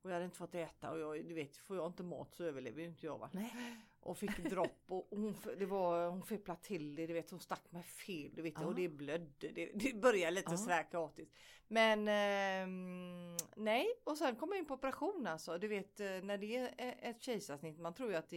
och 0.07 0.11
jag 0.11 0.15
hade 0.15 0.25
inte 0.25 0.37
fått 0.37 0.55
äta 0.55 0.91
och 0.91 0.99
jag, 0.99 1.25
du 1.29 1.35
vet, 1.35 1.57
får 1.57 1.77
jag 1.77 1.87
inte 1.87 2.03
mat 2.03 2.35
så 2.35 2.45
överlever 2.45 2.81
ju 2.81 2.87
inte 2.89 3.07
jag 3.07 3.19
va. 3.19 3.31
Nej. 3.33 3.53
Och 4.01 4.19
fick 4.19 4.39
dropp 4.51 4.85
och 4.89 5.07
hon, 5.11 5.37
det 5.59 5.67
var, 5.67 6.09
hon 6.09 6.23
fepplade 6.23 6.61
till 6.63 6.95
det, 6.95 7.07
du 7.07 7.13
vet, 7.15 7.31
hon 7.31 7.41
stack 7.41 7.73
mig 7.73 7.83
fel, 7.83 8.31
du 8.35 8.43
vet, 8.43 8.61
och 8.65 8.75
det 8.75 8.89
blödde. 8.89 9.49
Det, 9.49 9.71
det 9.75 9.95
började 9.95 10.31
lite 10.31 10.51
Ja. 10.53 10.57
sådär 10.57 10.91
kaotiskt. 10.91 11.35
Men 11.69 12.09
ehm, 12.09 13.37
nej, 13.57 13.87
och 14.05 14.19
sen 14.19 14.37
kom 14.37 14.49
jag 14.49 14.59
in 14.59 14.67
på 14.67 14.75
operation 14.75 15.27
alltså. 15.27 15.59
Du 15.59 15.69
vet 15.69 16.01
eh, 16.01 16.07
när 16.07 16.39
det 16.39 16.57
är 16.57 16.95
ett 17.11 17.23
kejsarsnitt, 17.23 17.79
man 17.79 17.95
tror 17.95 18.11
ju 18.11 18.17
att 18.17 18.29
det 18.29 18.37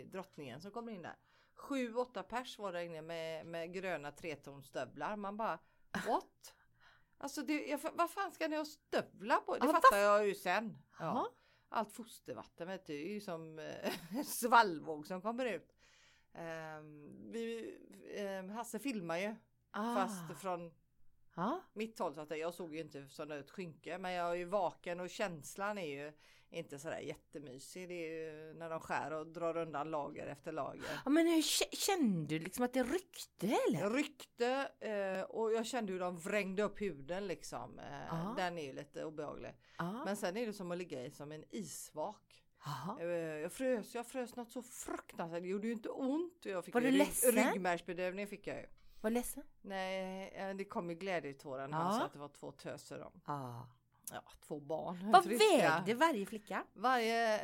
är 0.00 0.04
drottningen 0.04 0.60
som 0.60 0.70
kommer 0.70 0.92
in 0.92 1.02
där. 1.02 1.16
Sju, 1.54 1.94
åtta 1.94 2.22
pers 2.22 2.58
var 2.58 2.72
där 2.72 2.80
inne 2.80 3.02
med, 3.02 3.46
med 3.46 3.72
gröna 3.72 4.12
tretonstövlar. 4.12 5.16
Man 5.16 5.36
bara 5.36 5.58
what? 6.06 6.54
Alltså 7.18 7.42
det, 7.42 7.66
jag, 7.66 7.80
vad 7.94 8.10
fan 8.10 8.32
ska 8.32 8.48
ni 8.48 8.56
ha 8.56 8.64
stövlar 8.64 9.36
på? 9.36 9.56
Det 9.58 9.66
Ja, 9.66 9.72
fattar 9.72 9.98
jag 9.98 10.26
ju 10.26 10.34
sen. 10.34 10.78
Jaha. 10.98 11.26
Allt 11.68 11.92
fostervatten 11.92 12.68
vet 12.68 12.86
du, 12.86 12.92
det 12.92 13.08
är 13.08 13.12
ju 13.14 13.20
som 13.20 13.58
eh, 13.58 14.22
svallvåg 14.24 15.06
som 15.06 15.22
kommer 15.22 15.44
ut. 15.46 15.76
Ehm, 16.32 17.30
vi, 17.32 17.74
eh, 18.14 18.54
Hasse 18.54 18.78
filmar 18.78 19.16
ju 19.18 19.34
Ah. 19.70 19.94
fast 19.94 20.40
från 20.40 20.74
Ja. 21.34 21.60
Mitt 21.72 21.96
12 21.96 22.14
så 22.14 22.20
att 22.20 22.38
jag 22.38 22.54
såg 22.54 22.74
ju 22.74 22.80
inte 22.80 23.08
som 23.08 23.30
ett 23.30 23.50
skynke 23.50 23.98
men 23.98 24.12
jag 24.12 24.30
är 24.30 24.34
ju 24.34 24.44
vaken 24.44 25.00
och 25.00 25.10
känslan 25.10 25.78
är 25.78 26.04
ju 26.04 26.12
inte 26.58 26.78
sådär 26.78 26.98
jättemysig. 26.98 27.88
Det 27.88 27.94
är 27.94 28.08
ju 28.48 28.54
när 28.54 28.70
de 28.70 28.80
skär 28.80 29.12
och 29.12 29.26
drar 29.26 29.56
undan 29.56 29.90
lager 29.90 30.26
efter 30.26 30.52
lager. 30.52 31.00
ja 31.04 31.10
men 31.10 31.26
hur 31.26 31.42
kä- 31.42 31.76
kände 31.76 32.26
du 32.26 32.44
liksom 32.44 32.64
att 32.64 32.72
det 32.72 32.82
ryckte 32.82 33.46
eller? 33.68 33.90
Ryckte 33.90 34.70
eh, 34.80 35.20
och 35.22 35.52
jag 35.52 35.66
kände 35.66 35.92
hur 35.92 36.00
de 36.00 36.16
vrängde 36.18 36.62
upp 36.62 36.80
huden 36.80 37.26
liksom. 37.26 37.78
Eh. 37.78 38.34
Den 38.36 38.58
är 38.58 38.62
ju 38.62 38.72
lite 38.72 39.04
obehaglig. 39.04 39.54
Ja. 39.78 40.04
Men 40.04 40.16
sen 40.16 40.36
är 40.36 40.46
det 40.46 40.52
som 40.52 40.70
att 40.70 40.78
ligga 40.78 41.04
i 41.04 41.10
som 41.10 41.32
en 41.32 41.44
isvak. 41.50 42.42
Jaha. 42.64 43.00
Eh, 43.00 43.06
Jag 43.16 43.52
frös, 43.52 43.94
jag 43.94 44.06
frös 44.06 44.36
något 44.36 44.50
så 44.50 44.62
fruktansvärt. 44.62 45.42
Det 45.42 45.48
gjorde 45.48 45.66
ju 45.66 45.72
inte 45.72 45.88
ont. 45.88 46.38
Jag 46.44 46.64
fick 46.64 46.74
Var 46.74 46.80
du 46.80 46.86
rygg- 46.90 46.98
ledsen? 46.98 47.32
Ryggmärgsbedövning 47.32 48.26
fick 48.26 48.46
jag 48.46 48.56
ju. 48.56 48.66
Var 49.00 49.10
ledsen? 49.10 49.42
Nej, 49.62 50.28
eh, 50.36 50.54
det 50.56 50.64
kom 50.64 50.90
ju 50.90 50.96
glädjetårar 50.96 51.68
när 51.68 51.78
han 51.78 51.98
sa 51.98 52.04
att 52.04 52.12
det 52.12 52.18
var 52.18 52.28
två 52.28 52.52
töser 52.52 53.02
om. 53.02 53.20
Ja. 53.26 53.68
Ja, 54.12 54.22
två 54.46 54.60
barn. 54.60 55.10
Vad 55.12 55.26
vägde 55.26 55.94
varje 55.94 56.26
flicka? 56.26 56.64
Varje, 56.74 57.34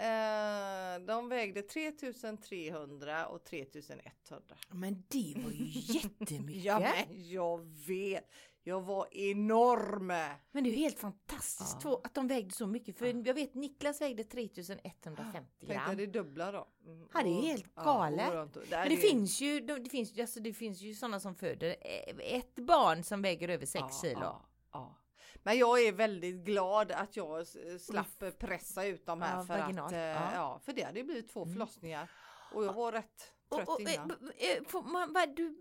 eh, 0.94 1.00
de 1.00 1.28
vägde 1.28 1.62
3300 1.62 3.26
och 3.26 3.44
3100. 3.44 4.56
Men 4.70 5.04
det 5.08 5.34
var 5.44 5.50
ju 5.50 5.64
jättemycket. 5.94 6.64
Ja 6.64 6.78
men 6.80 7.28
jag 7.30 7.58
vet. 7.86 8.24
Jag 8.64 8.80
var 8.80 9.08
enorm. 9.16 10.06
Men 10.06 10.38
det 10.52 10.60
är 10.60 10.70
ju 10.72 10.76
helt 10.76 10.98
fantastiskt 10.98 11.76
Ja. 11.84 12.00
att 12.04 12.14
de 12.14 12.28
vägde 12.28 12.54
så 12.54 12.66
mycket. 12.66 12.98
För 12.98 13.06
Ja. 13.06 13.22
jag 13.24 13.34
vet 13.34 13.54
Niklas 13.54 14.00
vägde 14.00 14.24
3150 14.24 15.32
Tänkte 15.66 15.74
gram. 15.74 15.96
det 15.96 16.06
dubbla 16.06 16.52
då. 16.52 16.68
Mm, 16.86 17.08
Ja, 17.14 17.22
det 17.22 17.28
är 17.30 17.42
helt 17.42 17.66
ja, 17.76 17.82
galet. 17.82 18.32
runt- 18.32 18.54
där 18.54 18.62
Men 18.70 18.88
det 18.88 18.94
är- 18.94 19.10
finns 19.10 19.40
ju, 19.40 19.60
det 19.60 19.90
finns, 19.90 20.18
alltså 20.18 20.40
det 20.40 20.52
finns 20.52 20.80
ju 20.80 20.94
sådana 20.94 21.20
som 21.20 21.34
föder 21.34 21.68
eh, 21.80 22.36
ett 22.36 22.54
barn 22.54 23.02
som 23.04 23.22
väger 23.22 23.48
över 23.48 23.66
6 23.66 23.82
ja, 23.82 24.00
kilo. 24.02 24.20
Ja, 24.20 24.42
ja. 24.72 24.96
Men 25.42 25.58
jag 25.58 25.82
är 25.86 25.92
väldigt 25.92 26.44
glad 26.44 26.92
att 26.92 27.16
jag 27.16 27.46
slapp 27.80 28.38
pressa 28.38 28.84
ut 28.86 29.06
de 29.06 29.22
här 29.22 29.36
Ja, 29.36 29.44
för 29.44 29.58
vaginalt, 29.58 29.86
att, 29.92 29.92
eh, 29.92 29.98
ja. 30.00 30.30
ja. 30.34 30.60
för 30.64 30.72
det 30.72 30.82
hade 30.82 30.98
ju 30.98 31.04
blivit 31.04 31.28
två 31.32 31.42
Mm. 31.42 31.54
förlossningar 31.54 32.10
och 32.54 32.64
jag 32.64 32.72
var 32.72 32.92
rätt 32.92 33.32
trött 33.54 33.68
Och, 33.68 33.74
och, 33.74 33.80
eh, 33.80 33.94
innan. 33.94 34.10
eh, 34.36 34.64
får 34.66 34.82
man, 34.82 35.12
vad, 35.12 35.36
du, 35.36 35.58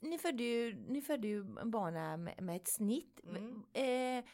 ni, 0.00 0.18
födde 0.18 0.42
ju, 0.42 0.74
ni 0.88 1.02
födde 1.02 1.28
ju 1.28 1.44
barnen 1.64 2.24
med, 2.24 2.42
med 2.42 2.56
ett 2.56 2.68
snitt. 2.68 3.20
Mm. 3.24 3.62
Eh, 3.72 4.24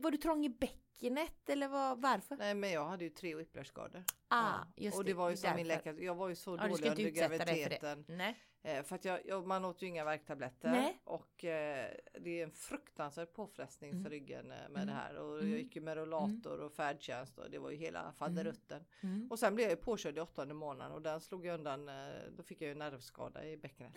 var 0.00 0.10
du 0.10 0.16
trång 0.18 0.44
i 0.44 0.48
bäckenet 0.48 1.48
eller 1.48 1.68
vad, 1.68 2.02
varför? 2.02 2.36
Nej 2.36 2.54
men 2.54 2.70
jag 2.70 2.84
hade 2.86 3.04
ju 3.04 3.10
tre 3.10 3.34
whiplashskador. 3.34 4.04
Ah, 4.30 4.54
Ja. 4.54 4.66
just 4.76 4.98
och 4.98 5.04
det 5.04 5.14
var 5.14 5.30
ju 5.30 5.36
som 5.36 5.56
min 5.56 5.68
läkare, 5.68 6.04
jag 6.04 6.14
var 6.14 6.28
ju 6.28 6.34
så 6.34 6.56
ska 6.56 6.66
dålig 6.66 6.86
under 6.86 6.90
för 6.90 7.02
det. 7.04 7.10
graviditeten. 7.10 8.04
Nej. 8.08 8.36
Eh, 8.62 8.82
för 8.82 8.94
att 8.94 9.04
jag, 9.04 9.20
jag, 9.26 9.46
man 9.46 9.64
åt 9.64 9.82
ju 9.82 9.86
inga 9.86 10.04
värktabletter 10.04 10.70
Nej. 10.70 11.00
och 11.04 11.44
eh, 11.44 11.90
det 12.20 12.40
är 12.40 12.44
en 12.44 12.50
fruktansvärd 12.52 13.32
påfrestning 13.32 13.90
Mm. 13.90 14.02
för 14.04 14.10
ryggen 14.10 14.50
eh, 14.50 14.56
med 14.56 14.66
Mm. 14.82 14.86
det 14.86 14.92
här 14.92 15.14
och 15.16 15.38
Mm. 15.38 15.50
jag 15.50 15.58
gick 15.60 15.76
ju 15.76 15.82
med 15.82 15.96
rollator 15.96 16.60
och 16.60 16.72
färdtjänst 16.72 17.38
och 17.38 17.50
det 17.50 17.58
var 17.58 17.70
ju 17.70 17.76
hela 17.76 18.12
faderutten. 18.12 18.84
Mm. 19.00 19.28
Och 19.30 19.38
sen 19.38 19.54
blev 19.54 19.68
jag 19.70 19.80
påkörd 19.80 20.18
i 20.18 20.20
åttonde 20.20 20.54
månaden 20.54 20.92
och 20.92 21.02
den 21.02 21.20
slog 21.20 21.46
jag 21.46 21.54
undan, 21.54 21.88
eh, 21.88 21.94
då 22.36 22.42
fick 22.42 22.60
jag 22.62 22.68
ju 22.68 22.74
nervskada 22.74 23.44
i 23.46 23.56
bäckenet. 23.56 23.92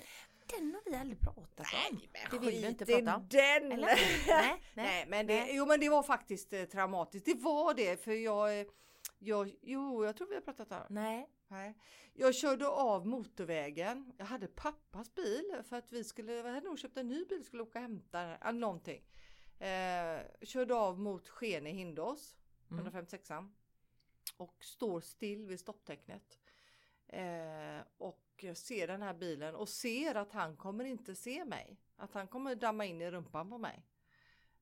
Den 0.58 0.74
har 0.74 0.92
vi 0.92 0.96
aldrig 0.98 1.20
pratat 1.20 1.68
om. 1.92 2.00
det 2.32 2.40
vill 2.40 2.62
du 2.62 2.68
inte 2.68 2.86
prata 2.86 3.16
om. 3.16 3.28
den! 3.30 3.72
Eller? 3.72 3.88
nej, 4.28 4.28
nej. 4.28 4.60
Nej 4.74 5.06
men 5.08 5.28
det, 5.28 5.34
nej. 5.40 5.56
jo 5.56 5.66
men 5.66 5.80
det 5.80 5.90
var 5.90 6.04
faktiskt 6.04 6.54
eh, 6.54 6.64
traumatiskt. 6.64 7.26
Det 7.26 7.40
var 7.44 7.74
det 7.74 8.04
för 8.04 8.12
jag, 8.12 8.60
eh, 8.60 8.66
jag, 9.24 9.56
jo 9.62 10.06
jag 10.06 10.16
tror 10.16 10.28
vi 10.28 10.36
har 10.36 10.42
pratat 10.42 10.72
om 10.72 10.80
nej. 10.90 11.30
Nej. 11.48 11.78
Jag 12.14 12.36
körde 12.36 12.68
av 12.68 13.08
motorvägen. 13.08 14.14
Jag 14.18 14.26
hade 14.26 14.48
pappas 14.48 15.16
bil 15.16 15.62
för 15.64 15.76
att 15.76 15.92
vi 15.92 16.04
skulle, 16.04 16.42
vi 16.42 16.50
hade 16.50 16.68
nog 16.68 16.80
köpt 16.80 16.98
en 16.98 17.08
ny 17.08 17.26
bil, 17.26 17.44
skulle 17.44 17.64
åka 17.64 17.80
och 17.80 17.84
hämta 17.84 18.52
någonting. 18.52 19.04
Eh, 19.60 20.22
körde 20.42 20.76
av 20.76 21.00
mot 21.00 21.28
Skene 21.28 21.70
Hindås, 21.70 22.36
Mm. 22.72 22.86
156an. 22.86 23.52
Och 24.38 24.64
står 24.64 25.02
still 25.02 25.46
vid 25.46 25.60
stopptecknet. 25.60 26.40
Eh, 27.08 27.82
och 27.98 28.24
jag 28.38 28.58
ser 28.58 28.88
den 28.88 29.02
här 29.02 29.14
bilen 29.14 29.56
och 29.56 29.70
ser 29.70 30.16
att 30.16 30.32
han 30.32 30.58
kommer 30.58 30.86
inte 30.86 31.16
se 31.16 31.46
mig. 31.46 31.78
Att 31.96 32.14
han 32.14 32.28
kommer 32.28 32.56
damma 32.56 32.86
in 32.86 33.02
i 33.02 33.12
rumpan 33.12 33.50
på 33.50 33.58
mig. 33.58 33.86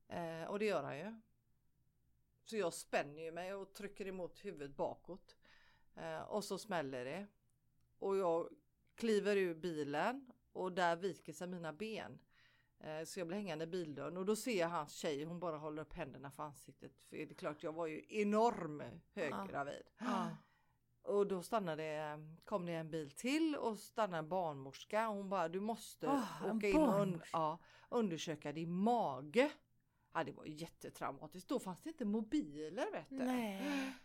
Eh, 0.07 0.43
och 0.43 0.59
det 0.59 0.65
gör 0.65 0.83
han 0.83 0.97
ju. 0.97 1.21
Så 2.45 2.57
jag 2.57 2.73
spänner 2.73 3.21
ju 3.21 3.31
mig 3.31 3.53
och 3.53 3.73
trycker 3.73 4.07
emot 4.07 4.45
huvudet 4.45 4.75
bakåt. 4.77 5.35
Eh, 5.95 6.21
och 6.21 6.43
så 6.43 6.57
smäller 6.57 7.05
det. 7.05 7.27
Och 7.99 8.17
jag 8.17 8.49
kliver 8.95 9.35
ur 9.37 9.55
bilen 9.55 10.31
och 10.51 10.71
där 10.71 10.95
viker 10.95 11.33
sig 11.33 11.47
mina 11.47 11.73
ben. 11.73 12.19
Eh, 12.79 13.03
så 13.03 13.19
jag 13.19 13.27
blir 13.27 13.37
hängande 13.37 13.63
i 13.63 13.67
bildörren 13.67 14.17
och 14.17 14.25
då 14.25 14.35
ser 14.35 14.59
jag 14.59 14.69
hans 14.69 14.93
tjej, 14.93 15.23
hon 15.23 15.39
bara 15.39 15.57
håller 15.57 15.81
upp 15.81 15.93
händerna 15.93 16.31
för 16.31 16.43
ansiktet. 16.43 16.91
För 17.09 17.15
det 17.17 17.23
är 17.23 17.33
klart, 17.33 17.63
jag 17.63 17.73
var 17.73 17.87
ju 17.87 18.05
enorm 18.09 18.83
höggravid. 19.13 19.83
Ja. 19.97 20.29
Och 21.03 21.27
då 21.27 21.43
stannade, 21.43 22.19
kom 22.45 22.65
det 22.65 22.73
en 22.73 22.91
bil 22.91 23.11
till 23.11 23.55
och 23.55 23.79
stannade 23.79 24.17
en 24.17 24.29
barnmorska. 24.29 25.07
Hon 25.07 25.29
bara, 25.29 25.47
du 25.49 25.59
måste 25.59 26.07
en 26.07 26.57
åka 26.57 26.67
in 26.67 26.75
och 26.77 26.99
un- 27.05 27.21
ja, 27.33 27.59
undersöka 27.89 28.51
din 28.51 28.71
mage. 28.71 29.51
Ja, 30.13 30.23
det 30.23 30.31
var 30.31 30.45
jättetraumatiskt. 30.45 31.49
Då 31.49 31.59
fanns 31.59 31.81
det 31.81 31.89
inte 31.89 32.05
mobiler 32.05 32.91
vet 32.91 33.09
du. 33.09 33.15
Nej. 33.15 33.93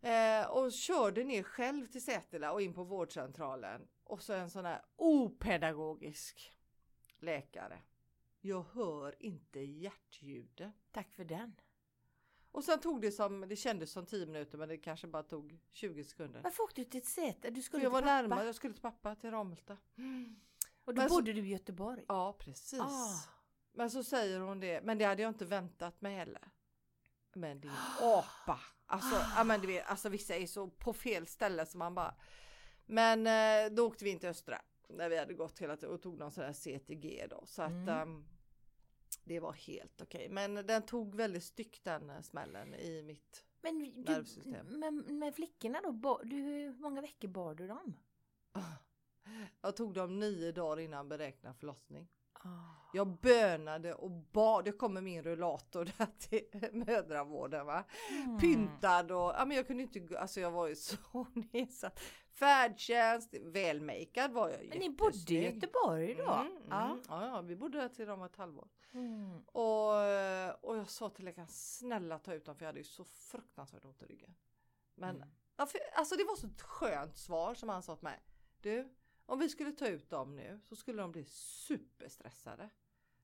Eh, 0.00 0.46
och 0.46 0.72
körde 0.72 1.24
ner 1.24 1.42
själv 1.42 1.86
till 1.86 2.04
Sätela 2.04 2.52
och 2.52 2.62
in 2.62 2.74
på 2.74 2.84
vårdcentralen. 2.84 3.88
Och 4.04 4.22
så 4.22 4.32
en 4.32 4.50
sån 4.50 4.64
här 4.64 4.82
opedagogisk 4.96 6.52
läkare. 7.18 7.78
Jag 8.40 8.62
hör 8.62 9.14
inte 9.22 9.60
hjärtljuden. 9.60 10.72
Tack 10.92 11.12
för 11.12 11.24
den. 11.24 11.54
Och 12.52 12.64
sen 12.64 12.80
tog 12.80 13.00
det 13.00 13.12
som, 13.12 13.40
det 13.48 13.56
kändes 13.56 13.92
som 13.92 14.06
10 14.06 14.26
minuter 14.26 14.58
men 14.58 14.68
det 14.68 14.76
kanske 14.76 15.06
bara 15.06 15.22
tog 15.22 15.58
20 15.72 16.04
sekunder. 16.04 16.40
Varför 16.42 16.62
åkte 16.62 16.80
du 16.80 16.84
till 16.84 16.98
ett 17.00 17.06
säte? 17.06 17.50
Du 17.50 17.62
skulle 17.62 17.82
jag 17.82 17.90
var 17.90 18.00
till 18.00 18.06
pappa. 18.06 18.22
närmare, 18.22 18.46
jag 18.46 18.54
skulle 18.54 18.72
till 18.74 18.82
pappa, 18.82 19.14
till 19.14 19.30
Ramulta. 19.30 19.76
Och 20.84 20.94
då 20.94 21.00
Men 21.02 21.08
så- 21.08 21.14
bodde 21.14 21.32
du 21.32 21.40
i 21.40 21.48
Göteborg? 21.50 22.04
Ja 22.08 22.32
precis. 22.38 22.80
Ah. 22.80 23.33
Men 23.74 23.90
så 23.90 24.04
säger 24.04 24.40
hon 24.40 24.60
det, 24.60 24.80
men 24.80 24.98
det 24.98 25.04
hade 25.04 25.22
jag 25.22 25.30
inte 25.30 25.44
väntat 25.44 26.00
mig 26.00 26.14
heller. 26.16 26.50
Men 27.34 27.60
din 27.60 27.70
apa. 28.00 28.60
Alltså, 28.86 29.16
ja, 29.36 29.44
men 29.44 29.60
du 29.60 29.66
vet, 29.66 29.86
alltså 29.86 30.08
vissa 30.08 30.34
är 30.36 30.46
så 30.46 30.68
på 30.70 30.92
fel 30.92 31.26
ställe 31.26 31.66
som 31.66 31.78
man 31.78 31.94
bara. 31.94 32.14
Men 32.86 33.26
eh, 33.26 33.72
då 33.74 33.86
åkte 33.86 34.04
vi 34.04 34.10
in 34.10 34.18
till 34.18 34.28
Östra. 34.28 34.62
När 34.88 35.08
vi 35.08 35.18
hade 35.18 35.34
gått 35.34 35.58
hela 35.58 35.76
tiden 35.76 35.94
och 35.94 36.02
tog 36.02 36.18
någon 36.18 36.30
sån 36.30 36.44
här 36.44 36.52
CTG 36.52 37.26
då. 37.30 37.42
Så 37.46 37.62
att 37.62 37.70
Mm. 37.70 37.88
ehm, 37.88 38.24
det 39.24 39.40
var 39.40 39.52
helt 39.52 40.00
okej. 40.02 40.28
Men 40.28 40.54
den 40.54 40.82
tog 40.82 41.14
väldigt 41.14 41.44
styggt 41.44 41.84
den 41.84 42.10
eh, 42.10 42.20
smällen 42.20 42.74
i 42.74 43.02
mitt. 43.02 43.44
Men, 43.62 43.78
du, 43.78 43.90
Nervsystem. 44.12 44.66
men 44.66 45.18
med 45.18 45.34
flickorna 45.34 45.80
då, 45.82 45.92
bar, 45.92 46.20
du, 46.24 46.36
hur 46.36 46.72
många 46.78 47.00
veckor 47.00 47.28
bar 47.28 47.54
du 47.54 47.66
dem? 47.66 47.96
Jag 49.60 49.76
tog 49.76 49.94
dem 49.94 50.18
nio 50.18 50.52
dagar 50.52 50.80
innan 50.80 51.08
beräknad 51.08 51.56
förlossning. 51.56 52.08
Jag 52.92 53.08
bönade 53.20 53.94
och 53.94 54.10
bad. 54.10 54.64
Det 54.64 54.72
kommer 54.72 55.00
min 55.00 55.22
rullator 55.22 55.84
där 55.98 56.06
till 56.18 56.68
mödravården 56.86 57.66
va. 57.66 57.84
Mm. 58.10 58.38
Pyntad 58.38 59.10
och 59.10 59.34
ja, 59.38 59.44
men 59.46 59.56
jag 59.56 59.66
kunde 59.66 59.82
inte. 59.82 60.18
Alltså 60.18 60.40
jag 60.40 60.50
var 60.50 60.66
ju 60.68 60.76
så 60.76 61.26
nedsatt. 61.34 62.00
Färdtjänst, 62.30 63.34
välmakead 63.42 64.32
var 64.32 64.48
jag. 64.48 64.68
Men 64.68 64.78
ni 64.78 64.90
bodde 64.90 65.34
i. 65.34 65.44
Göteborg 65.44 66.14
då? 66.14 66.32
Mm, 66.32 66.46
mm. 66.46 66.62
Ja. 66.70 66.98
Ja. 67.08 67.26
ja, 67.26 67.40
vi 67.40 67.56
bodde 67.56 67.78
där 67.78 67.88
till 67.88 68.06
de 68.06 68.18
var 68.18 68.26
ett 68.26 68.36
halvår. 68.36 68.68
Mm. 68.92 69.40
Och, 69.46 69.90
och 70.70 70.76
jag 70.76 70.90
sa 70.90 71.08
till 71.10 71.24
läkaren 71.24 71.48
snälla 71.48 72.18
ta 72.18 72.34
ut 72.34 72.44
dem 72.44 72.56
för 72.56 72.64
jag 72.64 72.68
hade 72.68 72.80
ju 72.80 72.84
så 72.84 73.04
fruktansvärt 73.04 73.84
ont 73.84 74.02
i 74.02 74.06
ryggen. 74.06 74.34
Men 74.94 75.16
Mm. 75.16 75.28
ja, 75.56 75.66
för, 75.66 75.80
alltså 75.94 76.16
det 76.16 76.24
var 76.24 76.36
så 76.36 76.46
ett 76.46 76.62
skönt 76.62 77.16
svar 77.16 77.54
som 77.54 77.68
han 77.68 77.82
sa 77.82 77.96
till 77.96 78.04
mig. 78.04 78.20
Du, 78.60 78.94
om 79.26 79.38
vi 79.38 79.48
skulle 79.48 79.72
ta 79.72 79.86
ut 79.86 80.10
dem 80.10 80.36
nu 80.36 80.60
så 80.68 80.76
skulle 80.76 81.02
de 81.02 81.12
bli 81.12 81.24
superstressade. 81.24 82.70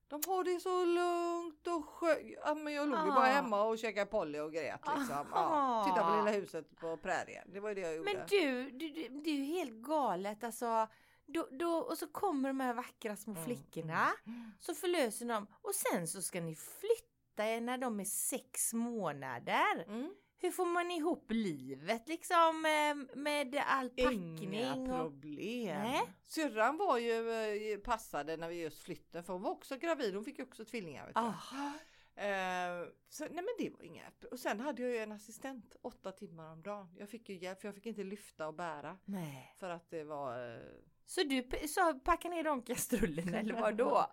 De 0.09 0.21
har 0.27 0.45
det 0.45 0.61
så 0.61 0.85
lugnt 0.85 1.67
och 1.67 1.89
skönt. 1.89 2.21
Ja, 2.45 2.55
men 2.55 2.73
jag 2.73 2.89
låg 2.89 2.99
ju 2.99 3.11
Ah. 3.11 3.15
bara 3.15 3.27
hemma 3.27 3.63
och 3.63 3.79
käkade 3.79 4.07
Polly 4.07 4.39
och 4.39 4.53
grät 4.53 4.81
liksom. 4.99 5.27
Ja, 5.33 5.49
Ah. 5.51 5.85
titta 5.85 6.05
på 6.11 6.17
lilla 6.17 6.39
huset 6.41 6.77
på 6.77 6.97
prärien. 6.97 7.53
Det 7.53 7.61
var 7.61 7.69
ju 7.69 7.75
det 7.75 7.81
jag 7.81 7.97
gjorde. 7.97 8.15
Men 8.15 8.27
du, 8.29 8.71
du, 8.71 8.89
du, 8.89 9.09
det 9.09 9.31
är 9.31 9.35
ju 9.35 9.45
helt 9.45 9.73
galet 9.73 10.45
alltså. 10.45 10.89
Då, 11.27 11.49
då, 11.51 11.71
och 11.79 11.99
så 11.99 12.07
kommer 12.07 12.49
de 12.49 12.61
här 12.61 12.75
vackra 12.75 13.17
små 13.17 13.33
Mm, 13.33 13.45
flickorna. 13.45 14.09
mm. 14.27 14.53
Så 14.61 14.75
förlöser 14.75 15.27
de 15.27 15.47
och 15.63 15.75
sen 15.75 16.09
så 16.09 16.23
ska 16.23 16.41
ni 16.41 16.55
flytta 16.55 17.47
er 17.47 17.61
när 17.61 17.79
de 17.79 18.01
är 18.01 18.05
sex 18.05 18.73
månader. 18.73 19.85
Mm. 19.87 20.15
Hur 20.43 20.51
får 20.51 20.67
man 20.67 20.91
ihop 20.91 21.31
livet 21.31 22.09
liksom 22.09 22.67
eh, 22.67 23.19
med 23.19 23.63
all 23.67 23.91
packning? 23.91 24.39
Inga 24.55 24.75
problem. 24.75 25.83
Nej. 25.83 26.03
Syrran 26.27 26.77
var 26.77 26.99
ju 26.99 27.31
eh, 27.73 27.79
passade 27.79 28.37
när 28.37 28.49
vi 28.49 28.63
just 28.63 28.83
flyttade 28.83 29.25
för 29.25 29.33
hon 29.33 29.43
var 29.43 29.51
också 29.51 29.77
gravid. 29.77 30.15
Hon 30.15 30.25
fick 30.25 30.39
ju 30.39 30.45
också 30.45 30.65
tvillingar. 30.65 31.07
Vet. 31.07 31.17
Eh, 32.15 32.93
så, 33.09 33.25
nej 33.25 33.35
men 33.35 33.55
det 33.59 33.71
var 33.71 33.83
inga. 33.83 34.05
Och 34.31 34.39
sen 34.39 34.61
hade 34.61 34.83
jag 34.83 34.91
ju 34.91 34.99
en 34.99 35.13
assistent 35.13 35.77
åtta 35.83 36.13
timmar 36.13 36.53
om 36.53 36.63
dagen. 36.63 36.95
Jag 36.99 37.09
fick 37.09 37.29
ju 37.29 37.37
hjälp 37.39 37.61
för 37.61 37.69
jag 37.69 37.75
fick 37.75 37.87
inte 37.87 38.05
lyfta 38.05 38.49
och 38.49 38.55
bära 38.55 38.99
Nej, 39.05 39.55
för 39.59 39.71
att 39.71 39.91
det 39.91 40.05
var 40.05 40.63
Så 41.11 41.23
du 41.23 41.69
sa 41.69 41.95
packa 42.05 42.29
ner 42.29 42.45
de 42.45 42.63
kastrullerna 42.63 43.39
eller 43.41 43.61
vad 43.61 43.77
då? 43.77 44.11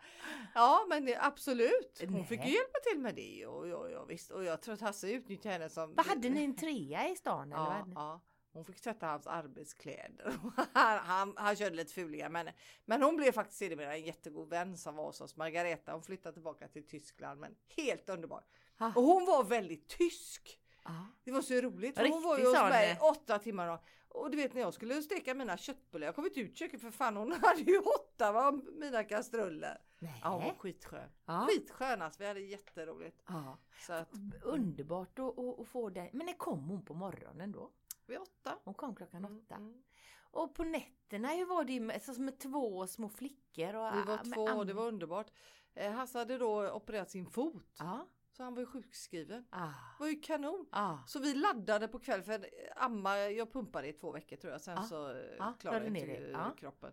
Ja 0.55 0.85
men 0.89 1.05
det, 1.05 1.17
absolut. 1.21 2.01
Hon 2.01 2.13
Nej. 2.13 2.25
fick 2.25 2.45
ju 2.45 2.51
hjälpa 2.51 2.79
till 2.91 2.99
med 2.99 3.15
det 3.15 3.45
och, 3.45 3.65
och, 3.65 3.91
och, 3.91 4.11
visst. 4.11 4.31
och 4.31 4.43
jag 4.43 4.61
tror 4.61 4.73
att 4.73 4.81
Hasse 4.81 5.11
utnyttjade 5.11 5.53
henne 5.53 5.69
som... 5.69 5.93
Vad 5.95 6.05
hade 6.05 6.29
ni 6.29 6.43
en 6.43 6.55
trea 6.55 7.09
i 7.09 7.15
stan 7.15 7.51
eller? 7.51 7.63
Ja, 7.63 7.87
ja. 7.95 8.21
Hon 8.53 8.65
fick 8.65 8.81
tvätta 8.81 9.07
hans 9.07 9.27
arbetskläder. 9.27 10.33
han, 10.73 10.97
han, 10.97 11.33
han 11.37 11.55
körde 11.55 11.75
lite 11.75 11.93
fuliga 11.93 12.29
men, 12.29 12.49
men 12.85 13.01
hon 13.01 13.17
blev 13.17 13.31
faktiskt 13.31 13.59
sedermera 13.59 13.95
en 13.95 14.05
jättegod 14.05 14.49
vän 14.49 14.77
som 14.77 14.95
var 14.95 15.05
hos 15.05 15.21
oss. 15.21 15.35
Margareta 15.35 15.91
hon 15.91 16.03
flyttade 16.03 16.33
tillbaka 16.33 16.67
till 16.67 16.87
Tyskland 16.87 17.39
men 17.39 17.55
helt 17.77 18.09
underbar. 18.09 18.43
Ah. 18.77 18.91
Och 18.95 19.03
hon 19.03 19.25
var 19.25 19.43
väldigt 19.43 19.87
tysk. 19.87 20.59
Ja. 20.83 21.07
Det 21.23 21.31
var 21.31 21.41
så 21.41 21.53
roligt. 21.53 21.95
För 21.97 22.09
hon 22.09 22.23
var 22.23 22.37
ju 22.37 22.45
hos 22.45 22.53
mig 22.53 22.97
åtta 23.01 23.39
timmar. 23.39 23.67
Och, 23.67 23.79
och 24.09 24.31
du 24.31 24.37
vet 24.37 24.53
när 24.53 24.61
jag 24.61 24.73
skulle 24.73 25.01
steka 25.01 25.33
mina 25.33 25.57
köttbullar. 25.57 26.05
Jag 26.07 26.15
kom 26.15 26.25
inte 26.25 26.39
ut 26.39 26.57
köket 26.57 26.81
för 26.81 26.91
fan 26.91 27.15
hon 27.17 27.31
hade 27.43 27.61
ju 27.61 27.79
åtta 27.79 28.29
av 28.47 28.61
mina 28.73 29.03
kastruller. 29.03 29.81
Nej. 29.99 30.19
Ja 30.23 30.29
hon 30.29 30.43
var 30.43 30.53
skitskön. 30.53 31.09
Ja. 31.25 31.47
Skitskön 31.49 32.01
alltså. 32.01 32.19
Vi 32.19 32.27
hade 32.27 32.39
jätteroligt. 32.39 33.21
Ja. 33.27 33.57
Så 33.79 33.93
att 33.93 34.09
Underbart 34.43 35.19
att, 35.19 35.67
få 35.67 35.89
det. 35.89 36.09
Men 36.13 36.25
när 36.25 36.33
kom 36.33 36.63
hon 36.63 36.85
på 36.85 36.93
morgonen 36.93 37.51
då? 37.51 37.71
vid 38.05 38.17
åtta. 38.17 38.57
Hon 38.63 38.73
kom 38.73 38.95
klockan 38.95 39.25
Mm, 39.25 39.37
åtta. 39.41 39.55
mm. 39.55 39.83
Och 40.31 40.53
på 40.55 40.63
nätterna, 40.63 41.27
hur 41.27 41.45
var 41.45 41.63
det 41.63 41.79
med, 41.79 42.01
så 42.03 42.21
med 42.21 42.39
två 42.39 42.87
små 42.87 43.09
flickor? 43.09 43.75
Och, 43.75 43.95
Vi 43.95 44.01
var 44.03 44.23
med 44.23 44.33
två 44.33 44.63
det 44.63 44.73
var 44.73 44.87
underbart. 44.87 45.27
Eh, 45.73 45.91
Hasse 45.91 46.17
hade 46.17 46.37
då 46.37 46.71
opererat 46.71 47.11
sin 47.11 47.25
fot. 47.25 47.75
Ja. 47.79 48.07
Så 48.37 48.43
han 48.43 48.53
var 48.53 48.59
ju 48.61 48.65
sjukskriven. 48.65 49.45
Ah. 49.49 49.65
Det 49.67 49.73
var 49.99 50.07
ju 50.07 50.15
kanon. 50.19 50.65
Ah. 50.71 50.97
Så 51.07 51.19
vi 51.19 51.33
laddade 51.33 51.87
på 51.87 51.99
kväll 51.99 52.23
för 52.23 52.45
amma, 52.75 53.17
jag 53.19 53.53
pumpade 53.53 53.87
i 53.87 53.93
två 53.93 54.11
veckor 54.11 54.35
tror 54.35 54.51
jag. 54.51 54.61
Sen 54.61 54.75
Ja. 54.77 54.83
så 54.83 55.11
eh, 55.11 55.17
Ja, 55.39 55.53
klarade 55.59 55.89
ner 55.89 56.07
inte 56.07 56.21
det. 56.21 56.29
Ja. 56.31 56.53
kroppen. 56.59 56.91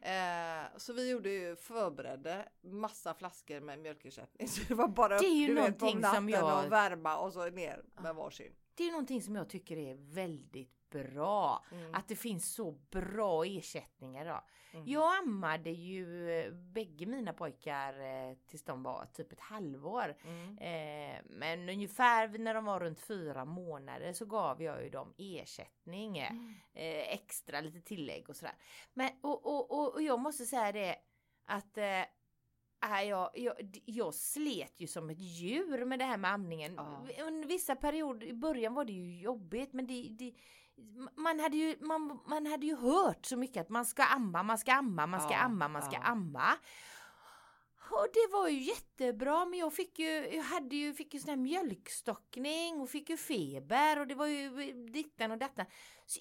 Eh, 0.00 0.76
så 0.76 0.92
vi 0.92 1.10
gjorde 1.10 1.30
ju, 1.30 1.56
förberedde 1.56 2.48
massa 2.62 3.14
flaskor 3.14 3.60
med 3.60 3.78
mjölkersättning. 3.78 4.48
Så 4.48 4.60
det 4.68 4.74
var 4.74 4.88
bara 4.88 5.18
Det 5.18 5.26
är 5.26 5.34
ju 5.34 5.46
du 5.46 5.54
vet, 5.54 5.78
på 5.78 5.86
natten 5.94 6.28
jag- 6.28 6.64
och 6.66 6.72
värma 6.72 7.16
och 7.18 7.32
så 7.32 7.44
ner 7.44 7.50
med 7.94 8.04
Ja. 8.04 8.12
varsin. 8.12 8.52
Det 8.74 8.82
är 8.88 8.90
någonting 8.90 9.22
som 9.22 9.36
jag 9.36 9.48
tycker 9.48 9.76
är 9.76 9.94
väldigt 10.14 10.79
bra. 10.90 11.64
Mm. 11.72 11.94
Att 11.94 12.08
det 12.08 12.16
finns 12.16 12.54
så 12.54 12.70
bra 12.70 13.44
ersättningar 13.44 14.26
då. 14.26 14.40
Mm. 14.72 14.88
Jag 14.88 15.18
ammade 15.18 15.70
ju 15.70 16.30
eh, 16.30 16.52
bägge 16.52 17.06
mina 17.06 17.32
pojkar 17.32 18.00
eh, 18.00 18.36
tills 18.46 18.64
de 18.64 18.82
var 18.82 19.06
typ 19.12 19.32
ett 19.32 19.40
halvår. 19.40 20.16
Mm. 20.24 20.58
Eh, 20.58 21.20
men 21.24 21.68
ungefär 21.68 22.38
när 22.38 22.54
de 22.54 22.64
var 22.64 22.80
runt 22.80 23.00
fyra 23.00 23.44
månader 23.44 24.12
så 24.12 24.26
gav 24.26 24.62
jag 24.62 24.82
ju 24.82 24.90
dem 24.90 25.14
ersättning. 25.18 26.18
Mm. 26.18 26.54
Eh, 26.74 27.12
extra 27.12 27.60
lite 27.60 27.80
tillägg 27.80 28.28
och 28.28 28.36
sådär. 28.36 28.54
Men 28.94 29.10
och, 29.20 29.46
och, 29.46 29.70
och, 29.70 29.94
och 29.94 30.02
jag 30.02 30.20
måste 30.20 30.46
säga 30.46 30.72
det 30.72 30.96
att 31.44 31.78
äh, 31.78 33.04
jag, 33.08 33.30
jag, 33.34 33.80
jag 33.84 34.14
slet 34.14 34.74
ju 34.80 34.86
som 34.86 35.10
ett 35.10 35.20
djur 35.20 35.84
med 35.84 35.98
det 35.98 36.04
här 36.04 36.16
med 36.16 36.32
amningen. 36.32 36.74
Ja. 36.76 37.06
Under 37.26 37.48
vissa 37.48 37.76
perioder, 37.76 38.26
i 38.26 38.34
början 38.34 38.74
var 38.74 38.84
det 38.84 38.92
ju 38.92 39.20
jobbigt 39.20 39.72
men 39.72 39.86
det, 39.86 40.08
det 40.10 40.34
man 41.16 41.40
hade, 41.40 41.56
ju, 41.56 41.76
man, 41.80 42.20
man 42.26 42.46
hade 42.46 42.66
ju 42.66 42.76
hört 42.76 43.26
så 43.26 43.36
mycket 43.36 43.60
att 43.60 43.68
man 43.68 43.86
ska 43.86 44.02
amma, 44.02 44.42
man 44.42 44.58
ska 44.58 44.72
amma, 44.72 45.06
man 45.06 45.20
ska 45.20 45.32
Ja, 45.32 45.38
amma, 45.38 45.68
man 45.68 45.82
ska 45.82 45.92
ja. 45.92 46.02
amma. 46.02 46.56
Och 47.90 48.06
det 48.12 48.32
var 48.32 48.48
ju 48.48 48.58
jättebra 48.62 49.44
men 49.44 49.58
jag 49.58 49.72
fick 49.72 49.98
ju, 49.98 50.28
jag 50.32 50.42
hade 50.42 50.76
ju, 50.76 50.94
fick 50.94 51.14
ju 51.14 51.20
sån 51.20 51.30
här 51.30 51.36
mjölkstockning 51.36 52.80
och 52.80 52.90
fick 52.90 53.10
ju 53.10 53.16
feber 53.16 54.00
och 54.00 54.06
det 54.06 54.14
var 54.14 54.26
ju 54.26 54.72
dittan 54.72 55.30
och 55.30 55.38
dattan. 55.38 55.66
Så 56.06 56.20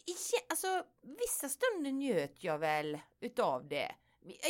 alltså 0.50 0.84
vissa 1.02 1.50
stunder 1.50 1.92
njöt 1.92 2.44
jag 2.44 2.58
väl 2.58 3.00
utav 3.20 3.68
det. 3.68 3.92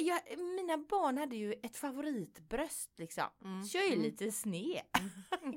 Jag, 0.02 0.38
mina 0.38 0.78
barn 0.78 1.18
hade 1.18 1.36
ju 1.36 1.54
ett 1.64 1.78
favoritbröst 1.78 2.92
liksom. 2.98 3.24
Mm. 3.44 3.64
Så 3.64 3.78
jag 3.78 3.86
är 3.86 3.90
Mm. 3.92 4.02
lite 4.02 4.32
sned 4.32 4.82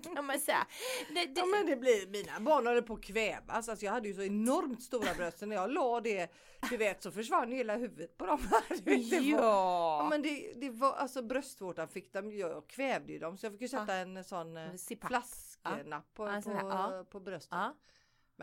kan 0.15 0.25
man 0.27 0.41
säga. 0.41 0.67
Det, 1.15 1.27
det, 1.27 1.41
Ja 1.41 1.47
men 1.47 1.67
det 1.67 1.77
blir, 1.77 2.07
mina 2.07 2.41
barn 2.41 2.67
höll 2.67 2.83
på 2.83 2.95
att 2.95 3.03
kvävas. 3.03 3.69
Alltså 3.69 3.85
jag 3.87 3.93
hade 3.93 4.09
ju 4.09 4.15
så 4.15 4.23
enormt 4.23 4.83
stora 4.83 5.15
bröst. 5.15 5.39
Så 5.39 5.47
När 5.47 5.57
jag 5.57 5.71
la 5.73 6.01
det, 6.01 6.33
du 6.71 6.77
vet 6.77 7.03
så 7.03 7.11
försvann 7.11 7.51
ju 7.51 7.57
hela 7.57 7.77
huvudet 7.77 8.17
på 8.19 8.27
dem. 8.27 8.39
Det 8.69 8.91
var- 8.91 9.21
Ja 9.21 9.21
ja! 9.23 10.07
men 10.11 10.23
det, 10.23 10.53
det 10.57 10.71
var 10.71 10.93
alltså 10.93 11.23
bröstvårtan 11.23 11.89
fick 11.89 12.13
dem, 12.13 12.33
jag 12.33 12.67
kvävde 12.69 13.13
ju 13.13 13.19
dem 13.19 13.39
så 13.39 13.47
jag 13.47 13.53
fick 13.53 13.63
ju 13.63 13.69
sätta 13.69 13.95
en 13.95 14.25
sån 14.25 14.57
eh, 14.57 14.75
zipapp. 14.75 15.09
flaskknapp 15.11 16.15
på, 16.15 16.27
Ja, 16.27 16.33
en 16.33 16.43
på, 16.43 16.51
ja. 16.51 17.05
på 17.11 17.21
bröstet. 17.21 17.59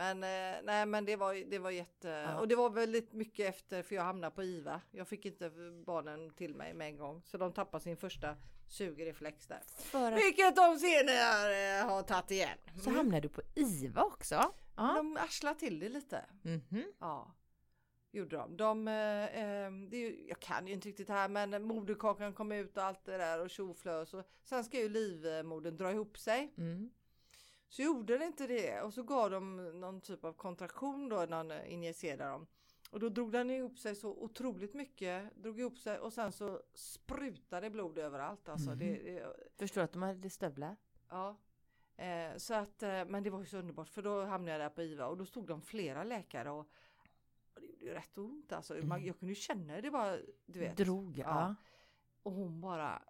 Men 0.00 0.22
eh, 0.24 0.58
nej 0.64 0.86
men 0.86 1.04
det 1.04 1.16
var, 1.16 1.50
det 1.50 1.58
var 1.58 1.70
jätte 1.70 2.08
Ja. 2.08 2.38
och 2.40 2.48
det 2.48 2.56
var 2.56 2.70
väldigt 2.70 3.12
mycket 3.12 3.48
efter 3.48 3.82
för 3.82 3.94
jag 3.94 4.02
hamnade 4.02 4.34
på 4.34 4.42
IVA. 4.42 4.80
Jag 4.90 5.08
fick 5.08 5.26
inte 5.26 5.50
barnen 5.86 6.30
till 6.30 6.54
mig 6.54 6.74
med 6.74 6.86
en 6.88 6.96
gång 6.96 7.22
så 7.24 7.38
de 7.38 7.52
tappade 7.52 7.82
sin 7.84 7.96
första 7.96 8.36
sugreflex 8.68 9.46
där. 9.46 9.62
Att, 9.92 10.14
Vilket 10.16 10.56
de 10.56 10.78
senare 10.78 11.78
eh, 11.80 11.86
har 11.86 12.02
tagit 12.02 12.30
igen. 12.30 12.58
så 12.84 12.90
hamnade 12.90 13.20
du 13.20 13.28
på 13.28 13.42
IVA 13.54 14.04
också? 14.04 14.34
Ja. 14.76 14.92
De 14.96 15.16
arslade 15.16 15.58
till 15.58 15.78
det 15.80 15.88
lite. 15.88 16.24
Mhm. 16.42 16.84
Ja. 17.00 17.34
Gjorde 18.12 18.36
de. 18.36 18.56
de 18.56 18.88
eh, 18.88 19.24
eh, 19.24 19.70
det 19.90 20.16
jag 20.28 20.40
kan 20.40 20.66
ju 20.66 20.72
inte 20.72 20.88
riktigt 20.88 21.06
det 21.06 21.12
här 21.12 21.28
men 21.28 21.62
moderkakan 21.62 22.32
kom 22.32 22.52
ut 22.52 22.76
och 22.76 22.84
allt 22.84 23.04
det 23.04 23.16
där 23.18 23.40
och 23.40 23.50
tjoflös. 23.50 24.14
Och 24.14 24.24
sen 24.44 24.64
ska 24.64 24.78
ju 24.78 24.88
livmodern 24.88 25.76
dra 25.76 25.90
ihop 25.92 26.18
sig. 26.18 26.54
Mm. 26.58 26.90
Så 27.70 27.82
gjorde 27.82 28.12
den 28.18 28.22
inte 28.26 28.46
det 28.46 28.80
och 28.82 28.94
så 28.94 29.02
gav 29.02 29.30
de 29.30 29.56
någon 29.80 30.00
typ 30.00 30.24
av 30.24 30.32
kontraktion 30.32 31.08
då 31.08 31.16
någon 31.28 31.50
eh, 31.50 31.72
injicerade 31.72 32.24
dem. 32.24 32.46
Och 32.90 33.00
då 33.00 33.08
drog 33.08 33.32
den 33.32 33.50
ihop 33.50 33.78
sig 33.78 33.94
så 33.94 34.10
otroligt 34.10 34.74
mycket. 34.74 35.36
Drog 35.36 35.60
ihop 35.60 35.78
sig 35.78 35.98
och 35.98 36.12
sen 36.12 36.32
så 36.32 36.62
sprutade 36.74 37.70
blod 37.70 37.98
överallt. 37.98 38.48
Alltså 38.48 38.70
Mhm. 38.70 38.78
det, 38.78 38.94
det, 39.02 39.34
Förstår 39.58 39.80
att 39.82 39.92
de 39.92 40.02
hade 40.02 40.30
stövlar? 40.30 40.76
Ja. 41.08 41.36
Eh, 41.96 42.36
så 42.36 42.54
att, 42.54 42.82
eh, 42.82 43.04
men 43.04 43.22
det 43.22 43.30
var 43.30 43.40
ju 43.40 43.46
så 43.46 43.58
underbart 43.58 43.88
för 43.88 44.02
då 44.02 44.24
hamnade 44.24 44.50
jag 44.52 44.60
där 44.60 44.68
på 44.74 44.82
IVA 44.82 45.06
och 45.06 45.16
då 45.16 45.26
stod 45.26 45.46
de 45.46 45.62
flera 45.62 46.04
läkare 46.04 46.50
och, 46.50 46.68
det 47.60 47.66
gjorde 47.66 47.84
ju 47.84 47.90
rätt 47.94 48.18
ont 48.18 48.52
alltså. 48.52 48.74
Man, 48.74 48.82
Mm. 48.82 49.04
jag 49.06 49.18
kunde 49.18 49.30
ju 49.32 49.40
känna 49.40 49.80
det 49.80 49.90
bara, 49.90 50.18
du 50.46 50.58
vet. 50.60 50.76
Drog, 50.76 51.18
ja. 51.18 51.24
Ja. 51.26 51.54
Och 52.22 52.32
hon 52.32 52.60
bara 52.60 53.02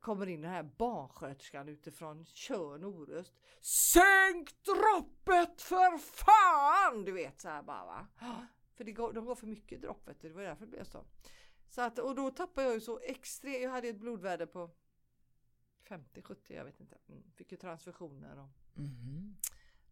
kommer 0.00 0.26
in 0.26 0.40
den 0.40 0.50
här 0.50 0.62
barnsköterskan 0.62 1.68
utifrån 1.68 2.26
Tjörn 2.26 2.84
Orust. 2.84 3.32
Sänk 3.60 4.62
droppet 4.62 5.62
för 5.62 5.98
fan! 5.98 7.04
Du 7.04 7.12
vet 7.12 7.40
så 7.40 7.48
här 7.48 7.62
bara 7.62 7.84
va. 7.84 8.06
För 8.74 8.84
det 8.84 8.92
går, 8.92 9.12
de 9.12 9.24
går 9.24 9.34
för 9.34 9.46
mycket 9.46 9.82
dropp 9.82 10.08
vet 10.08 10.20
du. 10.20 10.28
Det 10.28 10.34
var 10.34 10.42
därför 10.42 10.66
det 10.66 10.70
blev 10.70 10.84
så. 10.84 11.04
Så 11.68 11.80
att, 11.82 11.98
och 11.98 12.14
då 12.14 12.30
tappade 12.30 12.66
jag 12.66 12.74
ju 12.74 12.80
så 12.80 12.98
extremt. 13.00 13.62
Jag 13.62 13.70
hade 13.70 13.88
ett 13.88 14.00
blodvärde 14.00 14.46
på 14.46 14.70
50, 15.82 16.22
70, 16.22 16.54
jag 16.54 16.64
vet 16.64 16.80
inte. 16.80 16.98
Mm, 17.08 17.22
fick 17.34 17.52
ju 17.52 17.58
transfusioner 17.58 18.38
och 18.38 18.48
Mhm 18.74 19.36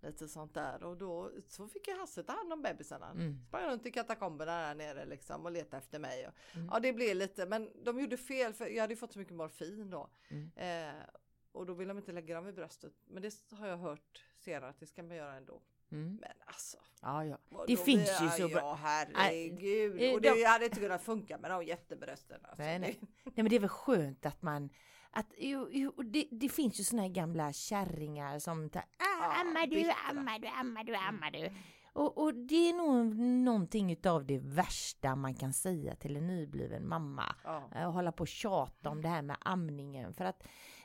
lite 0.02 0.28
sånt 0.28 0.54
där. 0.54 0.82
Och 0.82 0.96
då 0.96 1.30
så 1.48 1.68
fick 1.68 1.88
jag 1.88 1.96
Hasse 1.96 2.22
ta 2.22 2.32
hand 2.32 2.52
om 2.52 2.62
bebisarna. 2.62 3.10
Mm. 3.10 3.38
Sprang 3.48 3.70
runt 3.70 3.86
i 3.86 3.90
katakomberna 3.90 4.52
där 4.68 4.74
nere 4.74 5.04
liksom 5.04 5.44
och 5.44 5.52
letade 5.52 5.76
efter 5.76 5.98
mig. 5.98 6.26
Och, 6.28 6.32
Mm. 6.54 6.68
Ja 6.72 6.80
det 6.80 6.92
blev 6.92 7.16
lite, 7.16 7.46
men 7.46 7.70
de 7.84 8.00
gjorde 8.00 8.16
fel 8.16 8.52
för 8.54 8.66
jag 8.66 8.80
hade 8.80 8.92
ju 8.92 8.96
fått 8.98 9.12
så 9.12 9.18
mycket 9.18 9.34
morfin 9.34 9.90
då. 9.90 10.10
Mm. 10.28 10.50
Eh, 10.56 11.02
och 11.52 11.66
då 11.66 11.74
vill 11.74 11.88
de 11.88 11.96
inte 11.98 12.12
lägga 12.12 12.34
dem 12.34 12.48
i 12.48 12.52
bröstet. 12.52 12.92
Men 13.06 13.22
det 13.22 13.34
har 13.52 13.66
jag 13.66 13.76
hört 13.76 14.24
senare 14.38 14.70
att 14.70 14.80
det 14.80 14.86
ska 14.86 15.02
man 15.02 15.16
göra 15.16 15.34
ändå. 15.34 15.62
Mm. 15.90 16.16
Men 16.20 16.32
alltså. 16.44 16.76
Ja, 17.02 17.24
ja. 17.24 17.38
Det 17.66 17.76
finns 17.76 18.22
ju 18.22 18.28
så 18.28 18.48
bra- 18.48 18.58
Ja 18.60 18.74
herregud. 18.82 20.02
eh, 20.02 20.14
och 20.14 20.20
det 20.20 20.34
de- 20.34 20.44
hade 20.44 20.64
inte 20.64 20.80
kunnat 20.80 21.02
funka 21.02 21.38
med 21.38 21.50
de 21.50 21.64
jättebrösten. 21.64 22.40
Alltså. 22.44 22.62
Nej, 22.62 22.78
nej. 22.78 22.98
Nej 23.24 23.32
men 23.34 23.48
det 23.48 23.56
är 23.56 23.60
väl 23.60 23.68
skönt 23.68 24.26
att 24.26 24.42
man 24.42 24.70
att, 25.10 25.32
jo, 25.38 25.92
det, 26.04 26.28
det 26.30 26.48
finns 26.48 26.80
ju 26.80 26.84
såna 26.84 27.02
här 27.02 27.08
gamla 27.08 27.52
kärringar 27.52 28.38
som 28.38 28.70
tar, 28.70 28.82
ah, 28.82 29.40
ammar 29.40 29.66
du, 29.66 29.90
ammar 30.10 30.38
du, 30.38 30.48
ammar 30.48 30.84
du, 30.84 30.94
ammar 30.96 31.30
du. 31.30 31.50
Och, 31.92 32.18
och 32.18 32.34
det 32.34 32.68
är 32.70 32.72
nog 32.74 33.16
någonting 33.44 33.92
utav 33.92 34.26
det 34.26 34.38
värsta 34.38 35.16
man 35.16 35.34
kan 35.34 35.52
säga 35.52 35.94
till 35.96 36.16
en 36.16 36.26
nybliven 36.26 36.88
mamma. 36.88 37.34
Ja. 37.44 37.70
Eh, 37.74 37.86
Och 37.86 37.92
hålla 37.92 38.12
på 38.12 38.20
och 38.20 38.28
tjata 38.28 38.90
om 38.90 39.02
det 39.02 39.08
här 39.08 39.22
med 39.22 39.36
amningen 39.40 40.14
för 40.14 40.24
att 40.24 40.42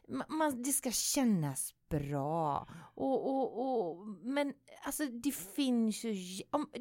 ma- 0.08 0.30
man, 0.30 0.62
det 0.64 0.72
ska 0.72 0.92
kännas 0.92 1.74
bra. 1.90 2.68
Och, 2.96 3.30
och, 3.30 3.60
och, 3.98 4.08
men 4.08 4.54
alltså 4.86 5.06
det 5.06 5.32
finns 5.36 6.04
ju, 6.04 6.14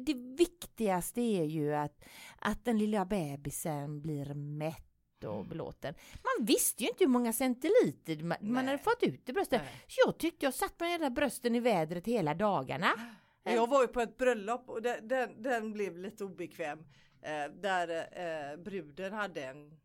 det 0.05 0.13
viktigaste 0.37 1.21
är 1.21 1.43
ju 1.43 1.75
att, 1.75 2.03
att 2.39 2.65
den 2.65 2.77
lilla 2.77 3.05
bebisen 3.05 4.01
blir 4.01 4.33
mätt 4.33 4.89
och 5.25 5.45
belåten. 5.45 5.93
Man 6.11 6.45
visste 6.45 6.83
ju 6.83 6.89
inte 6.89 7.03
hur 7.03 7.11
många 7.11 7.33
centiliter 7.33 8.23
man, 8.23 8.37
man 8.41 8.65
hade 8.65 8.77
fått 8.77 9.03
ut 9.03 9.29
i 9.29 9.33
bröstet. 9.33 9.61
Så 9.87 10.01
jag 10.05 10.17
tyckte 10.17 10.45
jag 10.45 10.53
satt 10.53 10.79
med 10.79 10.99
de 10.99 11.03
där 11.03 11.09
brösten 11.09 11.55
i 11.55 11.59
vädret 11.59 12.07
hela 12.07 12.33
dagarna. 12.33 12.91
Jag 13.45 13.67
var 13.67 13.81
ju 13.81 13.87
på 13.87 14.01
ett 14.01 14.17
bröllop 14.17 14.69
och 14.69 14.81
den, 14.81 15.07
den, 15.07 15.43
den 15.43 15.73
blev 15.73 15.97
lite 15.97 16.23
obekväm. 16.23 16.85
Eh, 17.21 17.45
där 17.53 18.07
eh, 18.11 18.57
bruden 18.57 19.13
hade 19.13 19.43
en 19.43 19.79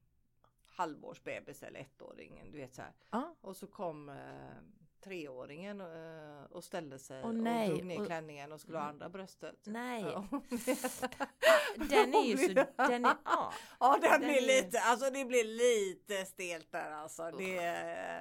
halvårsbebis 0.66 1.62
eller 1.62 1.80
ettåring. 1.80 2.48
Du 2.52 2.58
vet 2.58 2.74
så 2.74 2.82
här. 2.82 2.92
Ja. 3.10 3.36
Och 3.40 3.56
så 3.56 3.66
kom 3.66 4.08
eh, 4.08 4.14
treåringen 5.08 5.80
eh, 5.80 6.44
och 6.50 6.64
ställde 6.64 6.98
sig 6.98 7.22
nej. 7.32 7.68
och 7.70 7.74
drog 7.76 7.86
ner 7.86 8.00
Och- 8.00 8.06
klänningen 8.06 8.52
och 8.52 8.60
skulle 8.60 8.78
ha 8.78 8.84
andra 8.84 9.08
bröstet. 9.08 9.54
Nej, 9.64 10.02
Ja. 10.02 10.26
den 11.76 12.14
är 12.14 12.24
ju 12.24 12.36
så, 12.36 12.52
den 12.76 13.04
är, 13.04 13.14
ja. 13.24 13.52
Ja 13.80 13.98
den 14.02 14.20
Den 14.20 14.30
är- 14.30 14.40
lite, 14.40 14.80
alltså 14.80 15.10
det 15.10 15.24
blir 15.24 15.44
lite 15.44 16.24
stelt 16.24 16.72
där 16.72 16.90
alltså. 16.90 17.30
Det, 17.30 17.54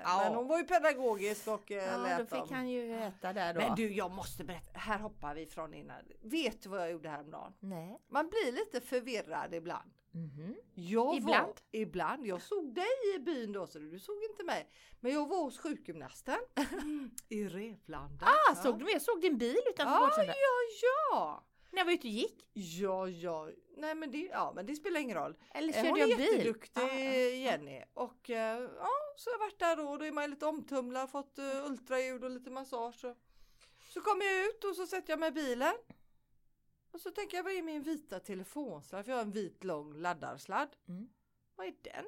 Ja. 0.03 0.21
Men 0.23 0.35
hon 0.35 0.47
var 0.47 0.57
ju 0.57 0.63
pedagogisk 0.63 1.47
och 1.47 1.71
eh, 1.71 1.83
ja 1.85 1.97
lät 1.97 2.17
då 2.17 2.25
fick 2.25 2.49
dem. 2.49 2.49
han 2.51 2.69
ju 2.69 2.95
äta 2.97 3.33
där 3.33 3.53
då. 3.53 3.59
Men 3.59 3.75
du 3.75 3.93
jag 3.93 4.11
måste 4.11 4.43
berätta, 4.43 4.79
här 4.79 4.99
hoppar 4.99 5.35
vi 5.35 5.45
från 5.45 5.73
innan. 5.73 5.97
Vet 6.21 6.61
du 6.61 6.69
vad 6.69 6.81
jag 6.81 6.91
gjorde 6.91 7.09
häromdagen? 7.09 7.53
Nej. 7.59 7.99
Man 8.09 8.29
blir 8.29 8.51
lite 8.51 8.81
förvirrad 8.81 9.53
ibland. 9.53 9.91
Mhm. 10.11 10.55
Jag 10.75 11.15
Ibland? 11.17 11.45
Var, 11.47 11.55
ibland. 11.71 12.27
Jag 12.27 12.41
såg 12.41 12.73
dig 12.75 13.15
i 13.15 13.19
byn 13.19 13.51
då 13.51 13.67
så 13.67 13.79
du 13.79 13.99
såg 13.99 14.15
inte 14.29 14.43
mig. 14.43 14.69
Men 14.99 15.11
jag 15.13 15.27
var 15.27 15.37
hos 15.43 15.59
sjukgymnasten 15.59 16.37
i 17.29 17.43
Rävlanda. 17.47 18.25
Ah, 18.49 18.55
såg 18.55 18.79
du 18.79 18.83
mig? 18.85 18.93
Jag 18.93 19.01
såg 19.01 19.21
din 19.21 19.37
bil 19.37 19.57
utanför 19.69 19.99
vårdcentralen. 19.99 20.35
ja, 20.81 20.87
ja. 21.11 21.43
När 21.71 21.79
jag 21.79 21.85
var 21.85 21.93
ute 21.93 22.07
och 22.07 22.13
gick. 22.13 22.49
Ja, 22.53 23.07
ja. 23.09 23.49
Nej 23.77 23.95
men 23.95 24.11
det, 24.11 24.17
ja, 24.17 24.51
men 24.55 24.65
det 24.65 24.75
spelar 24.75 24.99
ingen 24.99 25.17
roll. 25.17 25.35
Eller 25.53 25.67
Eh, 25.69 25.73
körde 25.75 25.89
Hon 25.89 25.99
jag 25.99 26.11
är 26.11 26.17
bil? 26.17 26.25
jätteduktig 26.25 26.81
Ah, 26.81 26.85
ah. 26.85 27.29
Jenny. 27.29 27.83
Och 27.93 28.29
eh, 28.29 28.61
ja, 28.61 28.89
så 29.15 29.29
har 29.29 29.33
jag 29.33 29.39
varit 29.39 29.59
där 29.59 29.75
då. 29.75 29.97
Då 29.97 30.05
är 30.05 30.11
man 30.11 30.29
lite 30.29 30.45
omtumlad, 30.45 31.09
fått 31.11 31.39
uh, 31.39 31.65
ultraljud 31.71 32.23
och 32.23 32.31
lite 32.31 32.49
massage. 32.49 33.05
Och, 33.05 33.17
så 33.93 34.01
kommer 34.01 34.25
jag 34.25 34.45
ut 34.45 34.63
och 34.63 34.75
så 34.75 34.87
sätter 34.87 35.13
jag 35.13 35.19
mig 35.19 35.29
i 35.29 35.31
bilen. 35.31 35.73
Och 36.91 37.01
så 37.01 37.11
tänker 37.11 37.37
jag, 37.37 37.43
vad 37.43 37.53
är 37.53 37.61
min 37.61 37.83
vita 37.83 38.19
telefonsladd? 38.19 39.05
För 39.05 39.11
jag 39.11 39.17
har 39.17 39.23
en 39.23 39.31
vit 39.31 39.63
lång 39.63 39.93
laddarsladd. 39.93 40.75
Mm. 40.87 41.09
Vad 41.55 41.67
är 41.67 41.75
den? 41.81 42.05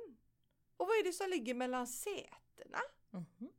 Och 0.78 0.88
vad 0.88 0.98
är 0.98 1.04
det 1.04 1.14
som 1.14 1.30
ligger 1.30 1.54
mellan 1.54 1.88
sätena? 1.88 2.80
Mhm. 3.10 3.52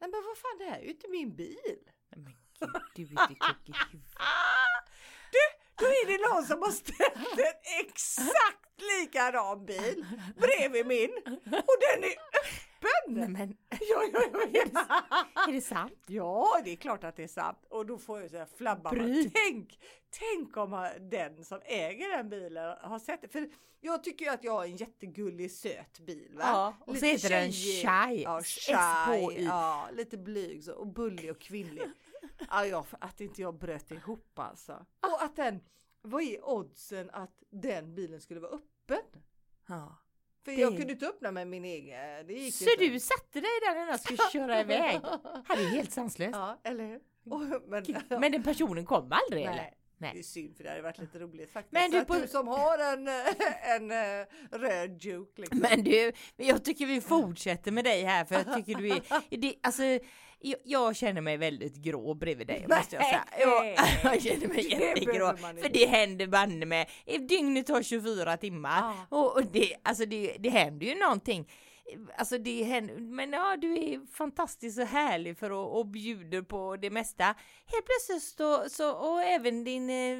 Nej 0.00 0.10
men 0.10 0.22
vad 0.26 0.38
fan, 0.38 0.58
det 0.58 0.64
här 0.64 0.78
är 0.78 0.82
ju 0.82 0.90
inte 0.90 1.08
min 1.08 1.36
bil. 1.36 1.56
Nej, 2.08 2.20
Men 2.20 2.36
gud, 2.60 2.68
du 2.94 3.02
är 3.02 3.22
inte 3.22 3.34
klok 3.34 3.68
i 3.68 3.72
huvudet. 3.92 4.14
Du, 5.32 5.44
då 5.76 5.84
är 5.86 6.06
det 6.06 6.28
någon 6.34 6.44
som 6.46 6.62
har 6.62 6.70
ställt 6.70 7.38
en 7.38 7.80
exakt 7.86 8.80
likadan 8.80 9.66
bil 9.66 10.06
bredvid 10.36 10.86
min 10.86 11.10
och 11.42 11.76
den 11.80 12.04
är 12.04 12.14
öppen! 12.78 13.14
Nej 13.14 13.28
men, 13.28 13.48
Ja, 13.70 14.04
ja, 14.12 14.20
ja, 14.32 14.40
ja. 14.52 15.44
är 15.48 15.52
det 15.52 15.60
sant? 15.60 15.92
ja, 16.06 16.60
det 16.64 16.70
är 16.70 16.76
klart 16.76 17.04
att 17.04 17.16
det 17.16 17.22
är 17.22 17.28
sant. 17.28 17.58
Och 17.70 17.86
då 17.86 17.98
får 17.98 18.20
jag 18.20 18.30
så 18.30 18.36
här 18.36 18.48
flabba. 18.56 18.90
Tänk, 19.34 19.78
tänk 20.10 20.56
om 20.56 20.88
den 21.00 21.44
som 21.44 21.60
äger 21.64 22.16
den 22.16 22.28
bilen 22.28 22.76
har 22.80 22.98
sett 22.98 23.22
det. 23.22 23.28
För 23.28 23.48
jag 23.80 24.04
tycker 24.04 24.24
ju 24.24 24.30
att 24.30 24.44
jag 24.44 24.52
har 24.52 24.64
en 24.64 24.76
jättegullig 24.76 25.52
söt 25.52 25.98
bil. 26.00 26.32
Va? 26.36 26.42
Ja, 26.42 26.76
och 26.80 26.86
så 26.86 26.92
Lite 26.92 27.06
heter 27.06 27.30
den. 27.30 27.52
Shy. 27.52 28.22
Ja, 28.22 28.38
S-H-Y. 28.40 29.44
Ja, 29.44 29.88
lite 29.92 30.18
blyg 30.18 30.64
så, 30.64 30.74
och 30.74 30.86
bullig 30.86 31.30
och 31.30 31.40
kvinnlig. 31.40 31.82
Ja, 32.50 32.66
ja, 32.66 32.86
att 33.00 33.20
inte 33.20 33.42
jag 33.42 33.58
bröt 33.58 33.90
ihop 33.90 34.38
alltså. 34.38 34.86
Och 35.00 35.22
att 35.22 35.36
den, 35.36 35.60
vad 36.02 36.22
är 36.22 36.48
oddsen 36.48 37.10
att 37.10 37.42
den 37.50 37.94
bilen 37.94 38.20
skulle 38.20 38.40
vara 38.40 38.52
öppen? 38.52 39.22
Ja. 39.66 39.98
För 40.48 40.56
Det- 40.56 40.62
jag 40.62 40.76
kunde 40.76 40.92
inte 40.92 41.06
öppna 41.06 41.30
med 41.32 41.46
min 41.48 41.64
egen. 41.64 42.26
Det 42.26 42.32
gick 42.32 42.54
Så 42.54 42.64
inte. 42.70 42.84
du 42.88 43.00
satte 43.00 43.40
dig 43.40 43.50
där 43.66 43.74
när 43.74 43.90
jag 43.90 44.00
skulle 44.00 44.18
köra 44.32 44.60
iväg? 44.60 45.00
Det 45.48 45.62
är 45.62 45.68
helt 45.70 45.92
sanslöst. 45.92 46.30
Ja, 46.34 46.60
eller 46.64 46.84
hur? 46.86 47.00
Och, 47.30 47.40
men, 47.68 47.84
Men 48.20 48.32
den 48.32 48.42
personen 48.42 48.86
kom 48.86 49.12
aldrig 49.12 49.42
eller? 49.44 49.56
nej, 49.56 49.74
Nej. 49.98 50.10
det 50.14 50.18
är 50.18 50.22
synd 50.22 50.56
för 50.56 50.64
det 50.64 50.70
hade 50.70 50.82
varit 50.82 50.98
lite 50.98 51.18
roligt 51.18 51.52
faktiskt. 51.52 51.72
Men 51.72 51.90
du 51.90 52.04
på- 52.04 52.14
du 52.14 52.28
som 52.28 52.48
har 52.48 52.78
en, 52.92 53.08
eh, 53.08 53.74
en, 53.74 53.90
eh, 53.90 54.26
röd 54.58 55.02
juke 55.02 55.40
liksom. 55.40 55.58
Men 55.58 55.84
du, 55.84 56.12
jag 56.36 56.64
tycker 56.64 56.86
vi 56.86 57.00
fortsätter 57.00 57.72
med 57.72 57.84
dig 57.84 58.02
här 58.04 58.24
för 58.24 58.34
jag 58.34 58.54
tycker 58.54 58.74
du 58.74 58.88
är, 58.90 59.02
det, 59.38 59.54
alltså 59.62 59.82
jag, 60.40 60.58
jag 60.64 60.96
känner 60.96 61.20
mig 61.20 61.36
väldigt 61.36 61.76
grå 61.76 62.14
bredvid 62.14 62.46
dig 62.46 62.66
måste 62.68 62.96
jag 62.96 63.04
säga. 63.04 63.24
Jag, 63.40 63.66
jag 64.12 64.22
känner 64.22 64.48
mig 64.48 64.62
Det 64.62 64.84
jättegrå. 64.84 65.26
man 65.42 65.56
För 65.56 65.68
det 65.68 65.86
händer 65.86 66.26
banne 66.26 66.66
med, 66.66 66.86
dygnet 67.28 67.68
har 67.68 67.82
24 67.82 68.36
timmar 68.36 68.78
Ja. 68.78 68.94
och, 69.08 69.36
och 69.36 69.44
det, 69.52 69.74
alltså 69.82 70.06
det, 70.06 70.36
det 70.38 70.48
händer 70.48 70.86
ju 70.86 70.94
någonting. 70.94 71.48
Alltså 72.16 72.38
det 72.38 72.62
händer, 72.62 72.94
men 72.96 73.32
ja 73.32 73.56
du 73.56 73.78
är 73.78 74.12
fantastisk 74.12 74.78
och 74.80 74.86
härlig 74.86 75.38
för 75.38 75.50
att 75.50 75.74
och 75.76 75.86
bjuder 75.86 76.42
på 76.42 76.76
det 76.76 76.90
mesta. 76.90 77.24
Helt 77.66 77.84
plötsligt 77.86 78.22
så, 78.22 78.64
så 78.70 78.92
och 78.92 79.22
även 79.22 79.64
din, 79.64 79.90
eh, 79.90 80.18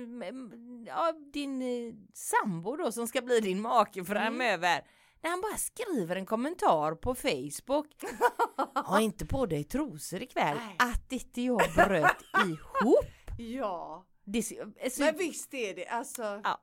ja, 0.87 1.12
din 1.33 1.62
eh, 1.62 1.94
sambo 2.14 2.76
då 2.76 2.92
som 2.92 3.07
ska 3.07 3.20
bli 3.22 3.40
din 3.40 3.61
make 3.61 4.04
framöver. 4.04 4.81
När 5.20 5.31
han 5.31 5.40
bara 5.40 5.57
skriver 5.57 6.16
en 6.16 6.26
kommentar 6.26 6.94
på 6.94 7.14
Facebook. 7.14 7.88
Ha 8.74 9.00
inte 9.00 9.26
på 9.26 9.46
dig 9.46 9.64
trosor 9.64 10.22
ikväll. 10.22 10.57
Nej. 10.57 10.76
Att 10.78 11.12
inte 11.12 11.42
jag 11.42 11.62
bröt 11.74 12.16
ihop. 12.46 13.07
Ja, 13.38 14.07
Det, 14.24 14.42
alltså, 14.85 15.02
men 15.02 15.16
visst 15.16 15.54
är 15.54 15.74
det 15.74 15.87
alltså. 15.87 16.22
ja. 16.44 16.61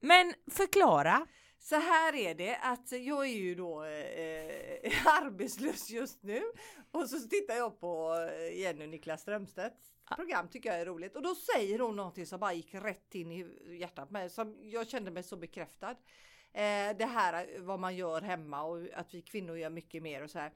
men 0.00 0.34
förklara. 0.50 1.26
Så 1.58 1.76
här 1.76 2.14
är 2.14 2.34
det 2.34 2.56
att 2.56 2.92
jag 2.92 3.26
är 3.26 3.32
ju 3.36 3.54
då 3.54 3.84
eh, 3.84 5.06
arbetslös 5.22 5.90
just 5.90 6.22
nu 6.22 6.42
och 6.90 7.08
så 7.10 7.28
tittar 7.28 7.54
jag 7.54 7.80
på 7.80 8.14
eh, 8.30 8.60
Jenny 8.60 8.84
och 8.84 8.88
Niklas 8.88 9.20
Strömstedts 9.22 9.92
program 10.16 10.48
tycker 10.48 10.68
jag 10.70 10.80
är 10.80 10.86
roligt 10.86 11.16
och 11.16 11.22
då 11.22 11.34
säger 11.34 11.78
hon 11.78 11.96
någonting 11.96 12.26
som 12.26 12.40
bara 12.40 12.52
gick 12.52 12.74
rätt 12.74 13.14
in 13.14 13.32
i 13.32 13.76
hjärtat 13.80 14.10
mig 14.10 14.30
som 14.30 14.56
jag 14.62 14.88
kände 14.88 15.10
mig 15.10 15.22
så 15.22 15.36
bekräftad. 15.36 15.96
Eh, 16.56 16.96
det 16.96 17.06
här 17.06 17.48
eh, 17.54 17.60
vad 17.62 17.78
man 17.78 17.96
gör 17.96 18.20
hemma 18.22 18.62
och 18.62 18.78
att 18.94 19.14
vi 19.14 19.22
kvinnor 19.22 19.58
gör 19.58 19.70
mycket 19.70 20.02
mer 20.02 20.22
och 20.22 20.30
så 20.30 20.38
här. 20.38 20.52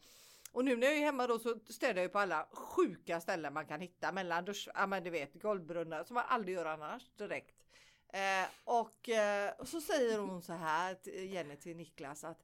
Och 0.53 0.65
nu 0.65 0.77
när 0.77 0.87
jag 0.87 0.97
är 0.97 1.01
hemma 1.01 1.27
då 1.27 1.39
så 1.39 1.59
städar 1.69 2.03
jag 2.03 2.13
på 2.13 2.19
alla 2.19 2.49
sjuka 2.53 3.21
ställen 3.21 3.53
man 3.53 3.67
kan 3.67 3.81
hitta 3.81 4.13
mellan 4.13 4.45
dusch, 4.45 4.69
ja 4.75 4.87
men 4.87 5.05
du 5.05 5.11
vet 5.11 5.35
golvbrunnar 5.43 6.05
som 6.05 6.15
man 6.15 6.25
aldrig 6.29 6.55
gör 6.57 6.65
annars 6.67 7.11
direkt. 7.17 7.65
Eh, 8.13 8.49
och, 8.65 9.09
eh, 9.09 9.53
och 9.59 9.69
så 9.69 9.81
säger 9.81 10.19
hon 10.19 10.43
så 10.43 10.53
här, 10.53 10.95
till 10.95 11.33
Jenny 11.33 11.57
till 11.57 11.77
Niklas 11.77 12.25
att 12.25 12.43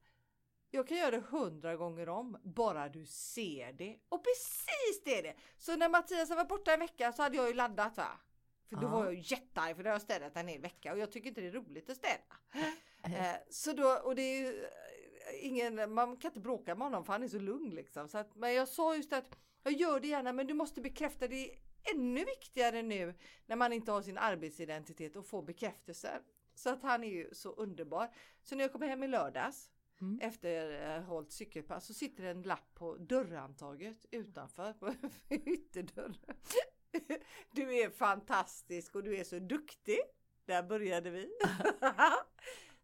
jag 0.71 0.89
kan 0.89 0.97
göra 0.97 1.11
det 1.11 1.23
hundra 1.31 1.77
gånger 1.77 2.09
om, 2.09 2.39
bara 2.43 2.89
du 2.89 3.07
ser 3.07 3.73
det. 3.73 3.97
Och 4.09 4.25
precis 4.25 5.03
det 5.05 5.19
är 5.19 5.23
det! 5.23 5.35
Så 5.59 5.77
när 5.77 5.89
Mattias 5.89 6.31
varit 6.31 6.49
borta 6.49 6.75
en 6.75 6.81
vecka 6.81 7.13
så 7.13 7.23
hade 7.23 7.37
jag 7.37 7.49
ju 7.49 7.55
laddat 7.55 7.97
va? 7.97 8.09
För 8.69 8.77
då 8.77 8.83
Ja. 8.83 8.89
var 8.89 9.05
jag 9.05 9.15
jättearg 9.15 9.77
för 9.77 9.83
då 9.83 9.89
har 9.89 9.95
jag 9.95 10.03
städat 10.03 10.37
en 10.37 10.49
hel 10.49 10.61
vecka 10.61 10.93
och 10.93 10.99
jag 10.99 11.13
tycker 11.13 11.29
inte 11.29 11.41
det 11.41 11.47
är 11.47 11.53
roligt 11.53 11.91
att 11.91 11.97
städa. 11.97 12.37
Eh, 13.03 13.37
så 13.51 13.73
då, 13.73 13.89
och 14.05 14.15
det 14.15 14.23
är 14.23 14.39
ju 14.41 14.65
eh, 14.65 15.47
ingen, 15.47 15.93
man 15.93 16.17
kan 16.17 16.29
inte 16.31 16.41
bråka 16.41 16.75
med 16.75 16.87
honom 16.87 17.05
för 17.05 17.13
han 17.13 17.23
är 17.23 17.29
så 17.29 17.39
lugn 17.39 17.71
liksom. 17.71 18.09
Så 18.09 18.19
att, 18.19 18.35
men 18.35 18.55
jag 18.55 18.69
sa 18.69 18.97
just 18.97 19.13
att 19.13 19.39
jag 19.63 19.73
gör 19.73 20.01
det 20.01 20.09
gärna 20.09 20.33
men 20.33 20.47
du 20.47 20.55
måste 20.55 20.81
bekräfta 20.81 21.29
det 21.29 21.51
är 21.51 21.59
ännu 21.95 22.25
viktigare 22.25 22.83
nu 22.83 23.15
när 23.47 23.57
man 23.57 23.73
inte 23.73 23.93
har 23.93 24.03
sin 24.03 24.19
arbetsidentitet 24.19 25.17
och 25.17 25.27
få 25.27 25.43
bekräftelse. 25.43 26.21
Så 26.55 26.71
att 26.71 26.83
han 26.83 27.05
är 27.05 27.09
ju 27.09 27.35
så 27.35 27.51
underbar. 27.51 28.11
Så 28.43 28.55
när 28.55 28.65
jag 28.65 28.73
kommer 28.73 28.87
hem 28.89 29.03
i 29.03 29.09
lördags 29.09 29.71
Mm. 30.01 30.19
efter 30.23 30.91
eh, 30.97 31.03
hållit 31.03 31.33
cykelpass 31.33 31.87
så 31.87 31.95
sitter 31.95 32.23
det 32.25 32.31
en 32.31 32.43
lapp 32.43 32.75
på 32.75 32.97
dörrhandtaget 32.97 34.07
utanför 34.11 34.73
på 34.73 34.95
ytterdörren. 35.35 36.37
Du 37.51 37.79
är 37.79 37.91
fantastisk 37.91 38.95
och 38.95 39.03
du 39.03 39.17
är 39.17 39.25
så 39.25 39.39
duktig. 39.39 39.99
Där 40.45 40.63
började 40.63 41.11
vi. 41.11 41.31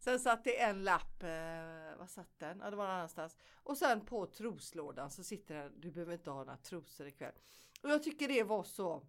sen 0.04 0.20
satt 0.20 0.44
det 0.44 0.60
en 0.60 0.84
lapp, 0.84 1.22
eh, 1.22 1.98
vad 1.98 2.10
satt 2.10 2.38
den? 2.38 2.58
Ja 2.64 2.70
det 2.70 2.76
var 2.76 2.84
någon 2.86 2.94
annanstans. 2.94 3.36
Och 3.62 3.78
sen 3.78 4.04
på 4.06 4.26
troslådan 4.26 5.10
så 5.10 5.24
sitter 5.24 5.54
den, 5.54 5.80
du 5.80 5.90
behöver 5.90 6.12
inte 6.12 6.30
ha 6.30 6.38
några 6.44 6.56
trosor 6.56 7.06
ikväll. 7.06 7.34
Och 7.82 7.90
jag 7.90 8.02
tycker 8.02 8.28
det 8.28 8.42
var 8.42 8.64
så 8.64 9.06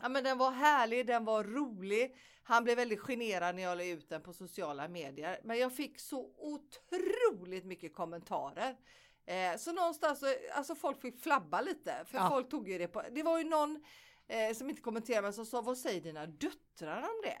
Ja 0.00 0.08
men 0.08 0.24
den 0.24 0.38
var 0.38 0.50
härlig, 0.50 1.06
den 1.06 1.24
var 1.24 1.44
rolig. 1.44 2.16
Han 2.42 2.64
blev 2.64 2.76
väldigt 2.76 3.00
generad 3.00 3.54
när 3.54 3.62
jag 3.62 3.78
la 3.78 3.84
ut 3.84 4.08
den 4.08 4.22
på 4.22 4.32
sociala 4.32 4.88
medier. 4.88 5.40
Men 5.44 5.58
jag 5.58 5.76
fick 5.76 6.00
så 6.00 6.34
otroligt 6.38 7.64
mycket 7.64 7.94
kommentarer. 7.94 8.76
Eh, 9.26 9.56
så 9.56 9.72
någonstans, 9.72 10.20
så- 10.20 10.34
alltså 10.54 10.74
folk 10.74 11.00
fick 11.00 11.20
flabba 11.22 11.60
lite. 11.60 12.04
För 12.06 12.18
Ja. 12.18 12.28
folk 12.28 12.50
tog 12.50 12.68
ju 12.68 12.78
det 12.78 12.88
på, 12.88 13.02
det 13.12 13.22
var 13.22 13.38
ju 13.38 13.44
någon 13.44 13.84
eh, 14.28 14.54
som 14.54 14.70
inte 14.70 14.82
kommenterade 14.82 15.22
men 15.22 15.32
som 15.32 15.46
sa, 15.46 15.60
vad 15.60 15.78
säger 15.78 16.00
dina 16.00 16.26
döttrar 16.26 17.02
om 17.02 17.22
det? 17.22 17.40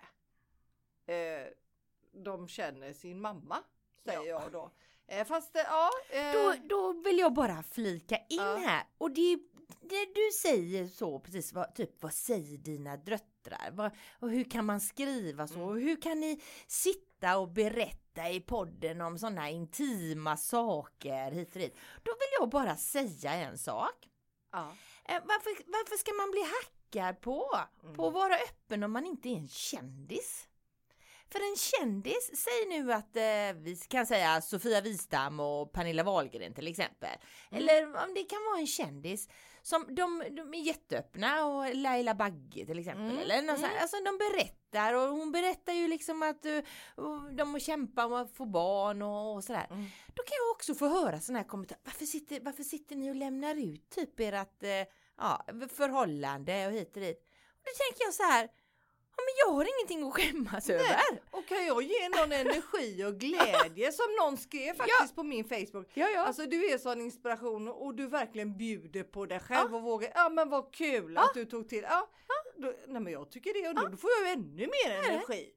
Eh, 1.12 1.52
de 2.12 2.48
känner 2.48 2.92
sin 2.92 3.20
mamma, 3.20 3.58
säger 4.04 4.28
jag 4.28 4.52
då. 4.52 4.70
Eh, 5.06 5.26
fast 5.26 5.56
eh, 5.56 5.62
ja. 5.66 5.90
Eh, 6.10 6.32
Då, 6.32 6.54
då 6.68 6.92
vill 6.92 7.18
jag 7.18 7.32
bara 7.34 7.62
flika 7.62 8.16
in 8.16 8.36
Ja. 8.38 8.56
här 8.56 8.84
och 8.98 9.10
det, 9.10 9.38
det 9.80 10.04
du 10.14 10.30
säger 10.42 10.86
så 10.88 11.18
precis, 11.20 11.52
vad, 11.52 11.74
typ 11.74 12.02
vad 12.02 12.14
säger 12.14 12.58
dina 12.58 12.96
döttrar? 12.96 13.70
Vad, 13.72 13.90
och 14.20 14.30
hur 14.30 14.44
kan 14.50 14.64
man 14.64 14.80
skriva 14.80 15.46
så? 15.46 15.54
Mm. 15.54 15.68
Och 15.68 15.80
hur 15.80 16.00
kan 16.02 16.20
ni 16.20 16.40
sitta 16.66 17.38
och 17.38 17.48
berätta 17.48 18.28
i 18.30 18.40
podden 18.40 19.00
om 19.00 19.18
sådana 19.18 19.50
intima 19.50 20.36
saker 20.36 21.30
hit 21.30 21.48
och 21.54 21.60
dit? 21.60 21.76
Då 22.02 22.12
vill 22.12 22.28
jag 22.40 22.48
bara 22.48 22.76
säga 22.76 23.32
en 23.32 23.58
sak. 23.58 24.08
ja. 24.52 24.72
Eh, 25.04 25.22
varför, 25.24 25.50
varför 25.66 25.96
ska 25.96 26.12
man 26.12 26.30
bli 26.30 26.40
hackad 26.42 27.20
på? 27.20 27.58
Mm. 27.82 27.94
På 27.96 28.06
att 28.06 28.12
vara 28.14 28.34
öppen 28.34 28.82
om 28.82 28.92
man 28.92 29.06
inte 29.06 29.28
är 29.28 29.34
en 29.36 29.48
kändis? 29.48 30.48
För 31.30 31.38
en 31.38 31.56
kändis, 31.56 32.30
säg 32.34 32.68
nu 32.68 32.92
att 32.92 33.16
eh, 33.16 33.62
vi 33.62 33.76
kan 33.88 34.06
säga 34.06 34.40
Sofia 34.40 34.80
Wistam 34.80 35.40
och 35.40 35.72
Pernilla 35.72 36.02
Wahlgren 36.02 36.54
till 36.54 36.68
exempel. 36.68 37.18
Mm. 37.50 37.62
Eller 37.62 37.86
om 37.86 38.14
det 38.14 38.24
kan 38.24 38.44
vara 38.50 38.58
en 38.60 38.66
kändis 38.66 39.28
som 39.62 39.94
de, 39.94 40.22
de 40.30 40.54
är 40.54 40.62
jätteöppna 40.62 41.44
och 41.44 41.74
Laila 41.74 42.14
Bagge 42.14 42.66
till 42.66 42.78
exempel. 42.78 43.04
Mm, 43.04 43.18
Eller 43.18 43.34
här, 43.34 43.56
mm. 43.56 43.70
alltså 43.80 43.96
de 43.96 44.18
berättar 44.18 44.94
och 44.94 45.08
hon 45.08 45.32
berättar 45.32 45.72
ju 45.72 45.88
liksom 45.88 46.22
att 46.22 46.46
uh, 46.46 46.60
de 47.30 47.60
kämpat 47.60 48.10
med 48.10 48.20
att 48.20 48.36
få 48.36 48.44
barn 48.44 49.02
och, 49.02 49.34
och 49.34 49.44
sådär. 49.44 49.66
Mm. 49.70 49.86
Då 50.06 50.22
kan 50.22 50.36
jag 50.36 50.50
också 50.54 50.74
få 50.74 50.88
höra 50.88 51.20
sådana 51.20 51.38
här 51.38 51.48
kommentarer. 51.48 51.80
Varför 51.84 52.06
sitter, 52.06 52.40
varför 52.40 52.62
sitter 52.62 52.96
ni 52.96 53.10
och 53.10 53.16
lämnar 53.16 53.54
ut 53.54 53.90
typ 53.90 54.20
ert 54.20 54.62
eh, 54.62 54.70
ja, 55.18 55.44
förhållande 55.76 56.66
och 56.66 56.72
hit 56.72 56.96
och 56.96 57.02
dit? 57.02 57.18
Och 57.46 57.64
då 57.64 57.70
tänker 57.84 58.04
jag 58.04 58.14
så 58.14 58.22
här. 58.22 58.48
Ja, 59.18 59.24
men 59.24 59.34
jag 59.46 59.54
har 59.54 59.64
ingenting 59.78 60.08
att 60.08 60.14
skämmas 60.14 60.70
över. 60.70 61.20
Och 61.30 61.46
kan 61.46 61.66
jag 61.66 61.82
ge 61.82 62.08
någon 62.08 62.32
energi 62.32 63.04
och 63.04 63.14
glädje 63.14 63.92
som 64.00 64.06
någon 64.20 64.36
skrev 64.36 64.74
faktiskt 64.74 65.14
på 65.14 65.22
min 65.22 65.44
Facebook. 65.44 65.90
Ja, 65.94 66.08
ja. 66.08 66.20
Alltså 66.20 66.46
du 66.46 66.70
är 66.70 66.78
sån 66.78 67.00
inspiration 67.00 67.68
och 67.68 67.94
du 67.94 68.06
verkligen 68.06 68.56
bjuder 68.56 69.02
på 69.02 69.26
dig 69.26 69.40
själv 69.40 69.74
och 69.76 69.82
vågar. 69.82 70.12
Ja 70.14 70.28
men 70.28 70.48
vad 70.48 70.74
kul 70.74 71.18
att 71.18 71.34
du 71.34 71.44
tog 71.44 71.68
till. 71.68 71.82
Ja, 71.82 72.08
då, 72.56 72.74
nej 72.86 73.02
men 73.02 73.12
jag 73.12 73.30
tycker 73.30 73.62
det 73.62 73.68
och 73.68 73.74
då, 73.74 73.88
då 73.88 73.96
får 73.96 74.10
jag 74.10 74.26
ju 74.26 74.32
ännu 74.32 74.66
mer 74.66 74.90
energi. 75.10 75.50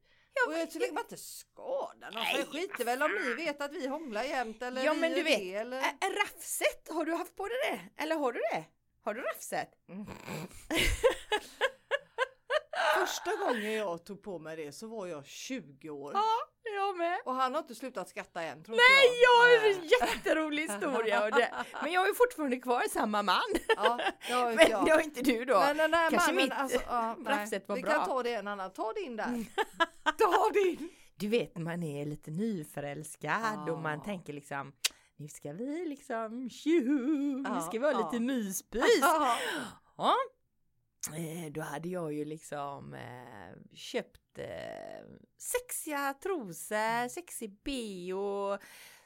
och 0.48 0.54
jag 0.54 0.72
tycker 0.72 0.92
man 0.94 1.04
inte 1.04 1.18
skada 1.18 2.10
någon. 2.10 2.14
Nej, 2.14 2.36
Jag 2.38 2.48
skiter 2.48 2.86
väl 2.86 3.04
om 3.04 3.12
ni 3.12 3.34
vet 3.46 3.62
att 3.62 3.74
vi 3.74 3.88
hånglar 3.88 4.24
jämt 4.24 4.62
eller 4.62 4.84
Ja 4.84 4.94
men 4.94 5.12
du 5.14 5.24
vet, 5.24 5.40
det, 5.40 5.54
eller... 5.54 5.78
ä- 5.78 5.96
rafset, 6.24 6.90
har 6.90 7.06
du 7.06 7.14
haft 7.14 7.36
på 7.36 7.48
dig 7.48 7.58
det? 7.72 8.04
Eller 8.04 8.16
har 8.16 8.32
du 8.32 8.40
det? 8.40 8.64
Har 9.04 9.14
du 9.14 9.22
rafset? 9.22 9.70
Första 13.00 13.32
gången 13.36 13.74
jag 13.74 14.06
tog 14.06 14.24
på 14.24 14.40
mig 14.40 14.56
det 14.56 14.72
så 14.72 14.88
var 14.88 15.08
jag 15.08 15.26
20 15.26 15.90
år. 15.90 16.12
Ja, 16.14 16.24
jag 16.76 16.98
med. 16.98 17.20
Och 17.26 17.36
han 17.36 17.54
har 17.54 17.60
inte 17.62 17.76
slutat 17.76 18.10
skratta 18.10 18.42
än 18.42 18.64
tror 18.64 18.76
Nej, 18.76 19.08
inte 19.08 19.18
jag 19.22 19.40
har 19.40 19.70
en 19.82 19.88
jätterolig 19.88 20.64
historia. 20.70 21.24
Och 21.26 21.32
det, 21.32 21.52
men 21.82 21.92
jag 21.92 22.10
är 22.10 22.14
fortfarande 22.14 22.58
kvar 22.58 22.84
samma 22.90 23.24
man. 23.24 23.42
Ja, 23.78 24.00
inte 24.30 24.56
Men 24.56 24.70
jag. 24.72 24.86
det 24.86 24.92
har 24.92 25.02
inte 25.02 25.22
du 25.22 25.46
då. 25.46 25.60
Nej, 25.60 25.76
nej, 25.76 25.90
nej, 25.90 26.10
Kanske 26.12 26.32
mannen, 26.32 26.44
mitt 26.46 26.54
alltså, 26.54 26.80
ja, 26.88 27.16
nej. 27.20 27.62
var 27.68 27.76
Vi 27.76 27.82
bra. 27.82 27.92
Mm. 27.92 28.00
kan 28.06 28.10
ta 28.16 28.24
det 28.24 28.34
en 28.34 28.48
annan. 28.48 28.72
Ta 28.74 28.94
din 28.94 29.16
där. 29.16 29.46
Ta 30.18 30.50
din. 30.54 30.90
Du 31.16 31.28
vet 31.28 31.58
man 31.58 31.84
är 31.84 32.06
lite 32.06 32.32
nyförälskad 32.32 33.70
och 33.70 33.78
man 33.80 33.98
Ja. 33.98 34.04
tänker 34.06 34.34
liksom 34.34 34.74
nu 35.18 35.28
ska 35.28 35.52
vi 35.54 35.86
liksom 35.86 36.50
tjoho, 36.50 36.92
nu 37.38 37.44
Ja, 37.50 37.62
ska 37.62 37.80
vi 37.80 37.86
ha 37.86 37.92
ja. 37.92 38.10
lite 38.12 38.24
myspys. 38.24 38.84
Ja. 39.98 40.16
Eh, 41.10 41.52
Då 41.52 41.62
hade 41.62 41.90
jag 41.90 42.14
ju 42.14 42.26
liksom 42.26 42.94
eh, 42.94 43.76
köpt 43.76 44.38
eh, 44.38 45.06
sexiga 45.38 46.14
trosor, 46.14 47.08
sexig 47.10 47.52
bh, 47.64 48.58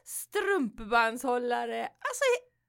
strumpbandshållare, 0.03 1.83
alltså 1.83 2.23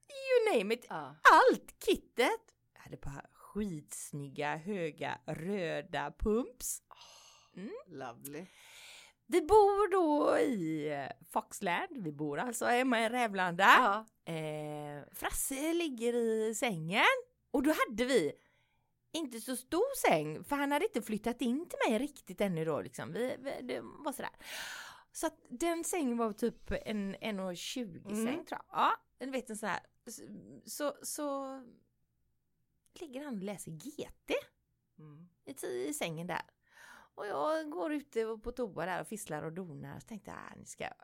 you 0.08 0.58
name 0.58 0.74
it, 0.74 0.86
Ja. 0.88 1.16
allt 1.32 1.84
kittet. 1.84 2.40
Jag 2.74 2.80
hade 2.80 2.96
bara 2.96 3.24
skitsnygga 3.32 4.56
höga 4.56 5.18
röda 5.26 6.12
pumps. 6.18 6.82
Lovely. 7.86 8.46
Vi 9.26 9.40
bor 9.40 9.90
då 9.90 10.38
i 10.38 10.88
eh, 10.92 11.26
Foxland, 11.32 11.88
vi 12.04 12.12
bor 12.12 12.38
alltså 12.38 12.64
hemma 12.66 13.00
i 13.04 13.08
Rävlanda. 13.08 13.64
Ja. 14.24 14.32
Eh, 14.32 15.04
Frasse 15.12 15.72
ligger 15.72 16.14
i 16.14 16.54
sängen 16.54 17.04
och 17.50 17.62
då 17.62 17.70
hade 17.88 18.04
vi 18.04 18.32
inte 19.16 19.40
så 19.40 19.56
stor 19.56 19.96
säng 20.08 20.44
för 20.44 20.56
han 20.56 20.72
hade 20.72 20.84
inte 20.84 21.02
flyttat 21.02 21.42
in 21.42 21.68
till 21.68 21.78
mig 21.90 21.98
riktigt 21.98 22.40
ännu 22.40 22.64
då 22.64 22.80
liksom. 22.80 23.12
Vi, 23.12 23.36
vi, 23.38 23.62
det 23.62 23.80
var 23.82 24.12
sådär. 24.12 24.30
Så 25.12 25.26
att 25.26 25.36
den 25.48 25.84
sängen 25.84 26.16
var 26.16 26.32
typ 26.32 26.70
en 26.70 27.16
1,20 27.16 28.10
Mm. 28.10 28.26
säng 28.26 28.44
tror 28.46 28.60
jag. 28.68 28.78
Ja, 28.80 28.92
du 29.18 29.30
vet 29.30 29.50
en 29.50 29.56
sån 29.56 29.68
här. 29.68 29.80
Så, 30.64 30.94
så, 31.02 31.60
ligger 33.00 33.24
han 33.24 33.34
och 33.36 33.42
läser 33.42 33.70
GT 33.70 34.32
Mm. 34.98 35.28
i, 35.44 35.66
i 35.88 35.94
sängen 35.94 36.26
där. 36.26 36.42
Och 37.14 37.26
jag 37.26 37.70
går 37.70 37.92
ute 37.92 38.38
på 38.42 38.52
toa 38.52 38.86
där 38.86 39.00
och 39.00 39.08
fisslar 39.08 39.42
och 39.42 39.52
donar. 39.52 40.00
Så 40.00 40.06
tänkte 40.06 40.30
jag, 40.30 40.38
ah, 40.38 40.54
nu 40.56 40.64
ska 40.64 40.84
jag, 40.84 40.94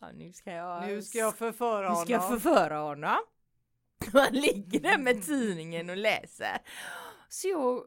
ja, 0.00 0.12
nu 0.12 0.32
ska 0.32 0.50
jag, 0.52 0.86
Nu 0.86 1.02
ska 1.02 1.18
jag 1.18 1.36
förföra 1.36 1.88
nu 1.90 1.96
ska 2.04 2.12
jag 2.12 2.20
honom. 2.20 2.40
förföra 2.40 2.78
honom. 2.78 3.18
Och 4.14 4.20
han 4.20 4.32
ligger 4.32 4.80
där 4.80 4.98
med 4.98 5.22
tidningen 5.26 5.90
och 5.90 5.96
läser. 5.96 6.58
Så 7.28 7.48
jag 7.48 7.84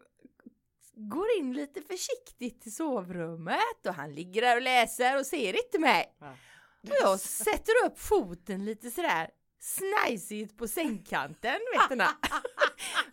går 0.95 1.27
in 1.37 1.53
lite 1.53 1.81
försiktigt 1.81 2.61
till 2.61 2.75
sovrummet 2.75 3.85
och 3.87 3.93
han 3.93 4.13
ligger 4.15 4.41
där 4.41 4.55
och 4.55 4.61
läser 4.61 5.19
och 5.19 5.25
ser 5.25 5.65
inte 5.65 5.79
mig. 5.79 6.15
Ja. 6.19 6.31
Och 6.81 6.95
jag 7.01 7.19
sätter 7.19 7.73
upp 7.85 7.99
foten 7.99 8.65
lite 8.65 8.91
sådär 8.91 9.29
snajsigt 9.59 10.57
på 10.57 10.67
sängkanten, 10.67 11.59
vet 11.73 11.89
du. 11.89 11.95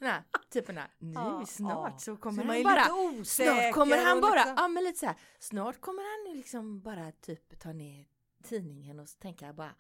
här, 0.09 0.23
Typ 0.51 0.67
den 0.67 0.77
här, 0.77 0.91
nu 0.99 1.47
snart 1.47 2.01
så 2.01 2.17
kommer 2.17 2.45
man 2.45 2.57
han 2.57 2.63
bara 2.65 3.25
Snart 3.25 3.75
kommer 3.75 4.05
han 4.05 4.21
bara, 4.21 4.35
liksom- 4.35 4.55
ja 4.57 4.69
men 4.69 4.85
lite 4.85 4.99
så 4.99 5.07
här, 5.07 5.17
snart 5.39 5.81
kommer 5.81 6.03
han 6.03 6.37
liksom 6.37 6.81
bara 6.81 7.13
typ 7.13 7.61
ta 7.61 7.73
ner 7.73 8.07
tidningen 8.45 9.01
och 9.01 9.09
så 9.09 9.19
jag 9.47 9.57
bara 9.57 9.75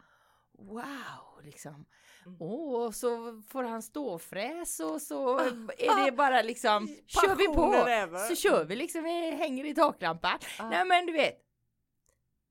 wow 0.58 1.44
liksom. 1.44 1.86
Mm. 2.26 2.36
Åh, 2.40 2.86
och 2.86 2.94
så 2.94 3.42
får 3.48 3.64
han 3.64 3.82
ståfräs 3.82 4.80
och 4.80 5.02
så 5.02 5.38
är 5.78 6.04
det 6.04 6.12
bara 6.12 6.42
liksom, 6.42 6.88
kör 7.06 7.34
vi 7.34 7.46
på, 7.46 7.74
över. 7.74 8.18
så 8.18 8.34
kör 8.36 8.64
vi 8.64 8.76
liksom, 8.76 9.02
vi 9.02 9.30
hänger 9.30 9.64
i 9.64 9.74
taklampan. 9.74 10.38
Ja. 10.58 10.70
Nej 10.70 10.84
men 10.84 11.06
du 11.06 11.12
vet, 11.12 11.42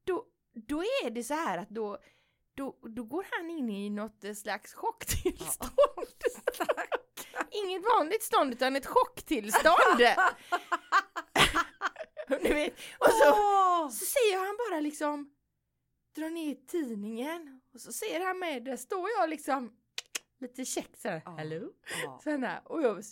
då, 0.03 0.25
då 0.53 0.81
är 0.81 1.09
det 1.09 1.23
så 1.23 1.33
här 1.33 1.57
att 1.57 1.69
då, 1.69 1.97
då, 2.55 2.77
då 2.95 3.03
går 3.03 3.25
han 3.31 3.49
in 3.49 3.69
i 3.69 3.89
något 3.89 4.37
slags 4.37 4.73
chocktillstånd. 4.73 5.71
Inget 7.51 7.83
vanligt 7.97 8.23
stånd 8.23 8.53
utan 8.53 8.75
ett 8.75 8.85
chocktillstånd. 8.85 9.97
du 12.27 12.53
vet, 12.53 12.73
och 12.99 13.11
så, 13.11 13.31
Åh! 13.31 13.89
så 13.89 14.19
jag 14.31 14.39
han 14.39 14.57
bara 14.69 14.79
liksom 14.79 15.31
dra 16.15 16.29
ner 16.29 16.55
tidningen 16.67 17.61
och 17.75 17.81
så 17.81 17.91
ser 17.93 18.25
han 18.25 18.39
mig, 18.39 18.59
där 18.59 18.77
står 18.77 19.09
jag 19.19 19.29
liksom 19.29 19.75
lite 20.39 20.65
käckt 20.65 20.99
såhär, 21.01 21.21
Ja. 21.25 21.31
hallå? 21.31 21.69
Ja. 22.03 22.19
Sen, 22.23 22.43
här, 22.43 22.61
och 22.65 22.81
jag, 22.81 22.97
och 22.97 23.03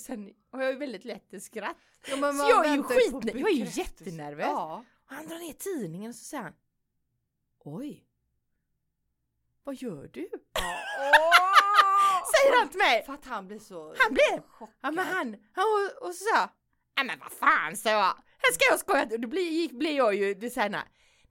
sen 0.00 0.32
har 0.52 0.62
jag 0.62 0.72
ju 0.72 0.78
väldigt 0.78 1.04
lätt 1.04 1.32
ett 1.34 1.42
skratt. 1.42 1.76
Ja, 2.08 2.16
Så 2.32 2.48
jag 2.50 2.66
är 2.66 2.70
ju 2.70 2.76
väntar 2.76 3.10
på 3.10 3.20
skit- 3.20 3.34
jag 3.40 3.50
är 3.50 3.54
ju 3.54 3.64
jättenervös. 3.82 4.46
Ja. 4.46 4.84
Och 5.08 5.14
han 5.16 5.26
drar 5.26 5.38
ner 5.38 5.52
tidningen 5.52 6.08
och 6.08 6.14
så 6.14 6.24
säger 6.24 6.42
han, 6.42 6.52
oj, 7.58 8.04
vad 9.64 9.74
gör 9.74 10.10
du? 10.12 10.28
Säger 12.32 12.58
han 12.58 12.68
till 12.68 12.78
mig. 12.78 13.04
För 13.04 13.12
att 13.12 13.24
han 13.24 13.46
blir 13.46 13.58
så 13.58 13.94
Han 13.98 14.14
blir, 14.14 14.42
chockad. 14.48 14.74
ja 14.80 14.90
men 14.90 15.06
han, 15.06 15.36
han 15.52 15.64
och, 15.64 16.06
och 16.08 16.14
så 16.14 16.24
sa 16.24 16.36
jag, 16.36 16.48
ja 16.96 17.04
men 17.04 17.18
vad 17.18 17.32
fan 17.32 17.76
sa 17.76 17.90
jag, 17.90 18.16
här 18.38 18.52
ska 18.52 18.64
jag 18.70 18.80
skoja, 18.80 19.04
då 19.18 19.28
blir, 19.28 19.68
blir 19.78 19.96
jag 19.96 20.14
ju 20.14 20.34
det 20.34 20.50
såhär, 20.50 20.68
nej 20.70 20.82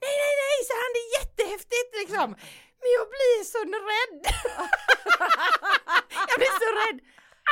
nej 0.02 0.34
nej, 0.44 0.58
så 0.67 0.74
han 0.74 0.91
det 0.94 1.00
är 1.00 1.20
jättehäftigt 1.22 1.96
liksom, 2.00 2.36
men 2.82 2.89
jag 2.98 3.06
blir 3.15 3.38
så 3.54 3.62
rädd. 3.94 4.20
jag 6.30 6.36
blir 6.41 6.54
så 6.63 6.70
rädd. 6.82 7.00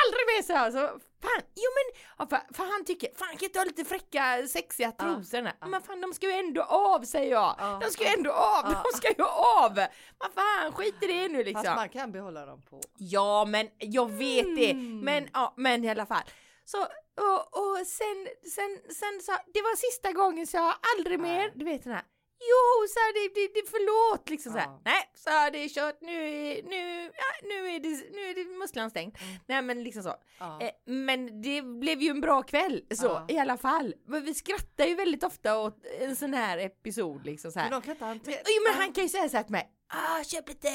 Aldrig 0.02 0.26
mer 0.26 0.42
så 0.42 0.52
här, 0.52 0.70
så 0.70 0.78
fan, 1.22 1.42
jo 1.54 1.68
men, 1.76 2.02
ja, 2.18 2.26
för, 2.30 2.54
för 2.54 2.64
han 2.72 2.84
tycker, 2.84 3.08
fan 3.16 3.36
kan 3.36 3.44
inte 3.46 3.58
ha 3.58 3.64
lite 3.64 3.84
fräcka 3.84 4.48
sexiga 4.48 4.92
trosor? 4.92 5.50
ja. 5.60 5.66
Men 5.66 5.82
fan 5.82 6.00
de 6.00 6.14
ska 6.14 6.26
ju 6.26 6.32
ändå 6.32 6.62
av 6.62 7.02
säger 7.02 7.30
jag, 7.30 7.54
Ja, 7.58 7.78
de 7.82 7.90
ska 7.90 8.04
ju 8.04 8.10
ändå 8.10 8.32
av, 8.32 8.74
de 8.84 8.96
ska 8.96 9.08
ju 9.08 9.24
av! 9.24 9.74
Vad 10.18 10.32
fan, 10.34 10.72
skit 10.72 10.94
i 11.00 11.06
det 11.06 11.28
nu 11.28 11.44
liksom. 11.44 11.64
Fast 11.64 11.76
man 11.76 11.88
kan 11.88 12.12
behålla 12.12 12.46
dem 12.46 12.62
på. 12.70 12.80
Ja, 12.96 13.44
men 13.44 13.68
jag 13.78 14.10
vet 14.10 14.56
det. 14.56 14.70
Mm. 14.70 15.00
Men, 15.00 15.28
ja, 15.32 15.54
men 15.56 15.84
i 15.84 15.90
alla 15.90 16.06
fall. 16.06 16.22
Så, 16.64 16.78
och, 17.20 17.58
och 17.58 17.86
sen, 17.86 18.28
sen, 18.54 18.78
sen 18.94 19.20
sa 19.22 19.32
det 19.54 19.62
var 19.62 19.76
sista 19.76 20.12
gången 20.12 20.46
så 20.46 20.56
jag 20.56 20.74
aldrig 20.96 21.20
mer, 21.20 21.52
du 21.54 21.64
vet 21.64 21.84
den 21.84 21.92
här. 21.92 22.02
Jo, 22.40 22.88
så 22.88 22.98
här, 22.98 23.12
det, 23.14 23.34
det, 23.34 23.60
det 23.60 23.70
förlåt 23.70 24.30
liksom 24.30 24.52
så 24.52 24.58
här. 24.58 24.66
Ja. 24.66 24.80
Nej, 24.84 25.10
så 25.14 25.30
här, 25.30 25.50
det 25.50 25.58
är 25.58 25.68
kört, 25.68 26.00
nu 26.00 26.18
nu, 26.62 27.02
ja, 27.04 27.30
nu 27.42 27.68
är 27.68 27.80
det, 27.80 27.88
nu 27.88 28.20
är 28.30 28.34
det 28.34 28.58
musklan 28.58 28.90
stängd. 28.90 29.16
Mm. 29.20 29.36
Nej 29.46 29.62
men 29.62 29.82
liksom 29.84 30.02
så. 30.02 30.14
Ja. 30.38 30.60
Eh, 30.60 30.70
men 30.86 31.42
det 31.42 31.62
blev 31.62 32.02
ju 32.02 32.10
en 32.10 32.20
bra 32.20 32.42
kväll 32.42 32.84
så 32.90 33.26
i 33.28 33.38
alla 33.38 33.56
fall. 33.56 33.94
Men 34.06 34.24
vi 34.24 34.34
skrattar 34.34 34.84
ju 34.84 34.94
väldigt 34.94 35.24
ofta 35.24 35.58
åt 35.58 35.84
en 36.00 36.16
sån 36.16 36.34
här 36.34 36.58
episod 36.58 37.26
liksom 37.26 37.52
så 37.52 37.58
här. 37.58 37.70
Men 37.70 37.80
de 37.80 37.84
kan 37.84 37.92
inte 37.92 38.04
hantera... 38.04 38.38
Men 38.66 38.80
han 38.80 38.92
kan 38.92 39.04
ju 39.04 39.08
säga 39.08 39.28
så 39.28 39.36
här 39.36 39.44
till 39.44 39.52
mig. 39.52 39.70
Ah, 39.92 40.24
köp 40.24 40.48
lite, 40.48 40.68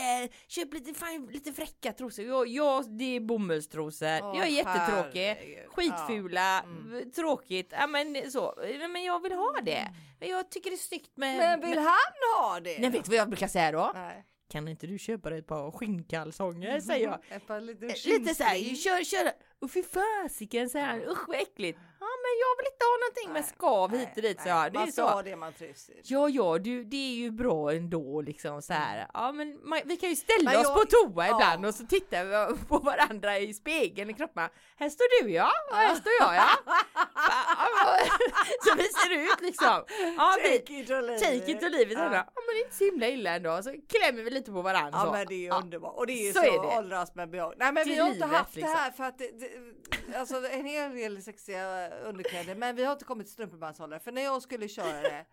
köp 0.48 0.74
lite, 0.74 0.94
fan, 0.94 1.28
lite 1.32 1.54
fräcka 1.54 1.94
trosor. 1.94 2.26
Ja, 2.26 2.46
ja, 2.46 2.84
det 2.88 3.16
är 3.16 3.20
bomullstrosor. 3.20 4.08
Åh, 4.24 4.34
jag 4.38 4.48
är 4.48 4.52
jättetråkig. 4.52 5.20
herregud. 5.26 5.70
Skitfula, 5.70 6.62
Mm. 6.64 7.12
tråkigt. 7.12 7.70
Ja 7.72 7.88
men 7.88 8.32
så. 8.32 8.54
Men 8.92 9.04
jag 9.04 9.24
vill 9.24 9.32
ha 9.32 9.56
det. 9.64 9.88
Men 10.20 10.30
jag 10.30 10.52
tycker 10.52 10.70
det 10.70 10.76
är 10.76 10.78
snyggt 10.78 11.18
med... 11.18 11.38
Men 11.38 11.60
vill 11.62 11.70
med... 11.76 11.84
han 11.84 12.42
ha 12.42 12.60
det? 12.60 12.80
Nej, 12.80 12.90
vet 12.90 13.04
du 13.06 13.10
vad 13.10 13.18
jag 13.18 13.28
brukar 13.30 13.48
säga 13.48 13.72
då? 13.72 13.92
Nej. 13.96 14.26
Kan 14.50 14.68
inte 14.68 14.88
du 14.88 14.98
köpa 15.00 15.30
dig 15.30 15.40
ett 15.40 15.48
par 15.48 15.72
skinnkalsonger? 15.72 16.80
Säger 16.80 17.08
jag. 17.08 17.20
Ett 17.30 17.48
par 17.48 17.62
lite 17.62 17.86
Eh, 17.86 17.90
Lite 17.90 18.36
chimstring. 18.36 18.76
kör, 18.76 19.04
kör. 19.04 19.32
Och 19.62 19.72
fy 19.72 19.84
fasiken 19.84 20.70
säger 20.70 20.86
han, 20.86 21.02
usch 21.02 21.28
vad 21.28 21.38
äckligt. 21.38 21.80
Men 22.26 22.34
jag 22.44 22.52
vill 22.58 22.68
inte 22.74 22.86
ha 22.92 22.96
någonting 23.04 23.34
med 23.34 23.46
skav 23.46 23.98
hit 23.98 24.10
och 24.16 24.22
dit. 24.22 24.42
Så 24.42 24.50
jag, 24.50 24.72
det 24.74 24.80
man 24.80 24.88
är 24.88 24.92
ska 24.92 25.02
så. 25.02 25.08
ha 25.08 25.22
det 25.24 25.36
man 25.36 25.54
trivs 25.54 25.90
i. 25.90 26.02
Ja, 26.04 26.30
ja, 26.30 26.58
du, 26.58 26.84
det 26.84 26.98
är 27.12 27.16
ju 27.16 27.32
bra 27.32 27.72
ändå 27.74 28.22
liksom 28.22 28.62
så 28.62 28.74
här. 28.74 29.08
Ja, 29.14 29.32
men 29.32 29.60
man, 29.70 29.80
vi 29.86 29.98
kan 29.98 30.10
ju 30.10 30.16
ställa 30.16 30.52
Men 30.52 30.60
oss 30.60 30.64
jag- 30.68 30.76
på 30.76 30.86
toa 30.86 31.28
ja. 31.28 31.36
ibland 31.36 31.66
och 31.66 31.76
så 31.76 31.86
tittar 31.86 32.26
vi 32.26 32.58
på 32.68 32.78
varandra 32.80 33.38
i 33.40 33.54
spegeln 33.54 34.10
i 34.10 34.14
kroppen. 34.14 34.50
Här 34.78 34.90
står 34.90 35.24
du 35.24 35.32
ja, 35.32 35.52
och 35.72 35.76
här 35.78 35.96
står 35.96 36.14
jag 36.20 36.36
ja. 36.36 36.50
så 38.66 38.76
vi 38.78 38.84
ser 38.84 39.24
ut 39.24 39.42
liksom. 39.42 39.84
Ja, 40.18 40.36
vi, 40.44 40.60
Take 40.60 40.74
it 40.80 40.90
or 40.90 41.02
leave 41.02 41.20
take 41.20 41.52
it 41.52 41.62
leave 41.62 41.92
it. 41.92 41.98
Ja. 41.98 42.04
Ja. 42.04 42.26
men 42.36 42.56
det 42.56 42.60
är 42.62 42.64
inte 42.66 42.76
så 42.76 42.84
himla 42.86 43.08
illa 43.08 43.36
ändå. 43.36 43.64
Så 43.64 43.76
klämmer 43.90 44.24
vi 44.24 44.30
lite 44.30 44.52
på 44.52 44.62
varandra. 44.62 44.90
Ja 45.00 45.06
så. 45.06 45.12
men 45.12 45.26
det 45.28 45.34
är 45.34 45.48
Ja. 45.48 45.58
underbart 45.64 45.96
och 45.98 46.08
det 46.08 46.14
är 46.14 46.26
ju 46.28 46.34
Så 46.34 46.40
så, 46.42 46.46
är 46.46 46.78
åldras 46.78 47.16
med 47.16 47.30
behag. 47.30 47.54
Nej 47.58 47.72
men 47.72 47.88
Det 47.88 47.94
vi 47.94 48.00
har 48.00 48.08
inte 48.08 48.26
livet, 48.26 48.38
haft 48.40 48.56
liksom. 48.56 48.72
det 48.74 48.78
här 48.80 48.92
för 48.92 49.04
att 49.04 49.18
det, 49.18 49.32
det, 49.40 50.18
alltså 50.18 50.36
en 50.50 50.66
hel 50.66 50.96
del 50.96 51.24
sexiga 51.24 51.90
underkläder 52.16 52.56
men 52.56 52.76
vi 52.76 52.84
har 52.84 52.94
inte 52.94 53.06
kommit 53.06 53.28
till 53.28 53.34
strumpebandshållare 53.34 54.00
för 54.00 54.12
när 54.12 54.22
jag 54.22 54.42
skulle 54.42 54.68
köra 54.68 55.02
det 55.02 55.26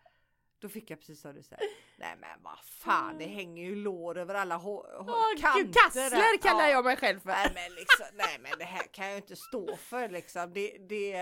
då 0.58 0.68
fick 0.68 0.90
jag 0.90 0.98
precis 0.98 1.24
vad 1.24 1.34
du 1.34 1.42
säger. 1.42 1.62
Nej 1.98 2.16
men 2.20 2.42
vad 2.42 2.58
fan 2.58 3.18
det 3.18 3.24
hänger 3.24 3.64
ju 3.64 3.74
lår 3.76 4.18
över 4.18 4.34
alla 4.34 4.56
hå, 4.56 4.76
hå, 4.98 5.04
Åh, 5.12 5.40
kanter. 5.40 5.72
kassler 5.72 6.38
kallar 6.42 6.60
Ja. 6.64 6.70
jag 6.70 6.84
mig 6.84 6.96
själv 6.96 7.20
för. 7.20 7.28
Nej 7.28 7.50
men 7.54 7.74
liksom, 7.74 8.06
nej 8.14 8.38
men 8.40 8.58
det 8.58 8.64
här 8.64 8.82
kan 8.82 9.04
jag 9.04 9.12
ju 9.14 9.16
inte 9.20 9.36
stå 9.36 9.76
för 9.76 10.08
liksom. 10.08 10.52
Det, 10.52 10.78
det, 10.88 11.12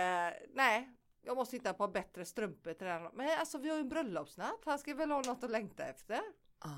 nej. 0.55 0.88
Jag 1.23 1.37
måste 1.37 1.57
hitta 1.57 1.75
på 1.75 1.88
bättre 1.88 2.25
strumpor 2.25 2.73
till 2.73 2.87
den. 2.87 3.03
Men 3.14 3.38
alltså 3.38 3.59
vi 3.59 3.68
har 3.68 3.77
ju 3.77 3.81
en 3.81 3.88
bröllopsnatt. 3.88 4.61
Han 4.64 4.79
ska 4.79 4.94
väl 4.94 5.11
ha 5.11 5.23
något 5.23 5.44
att 5.44 5.51
längta 5.51 5.85
efter. 5.85 6.20
Ah, 6.59 6.68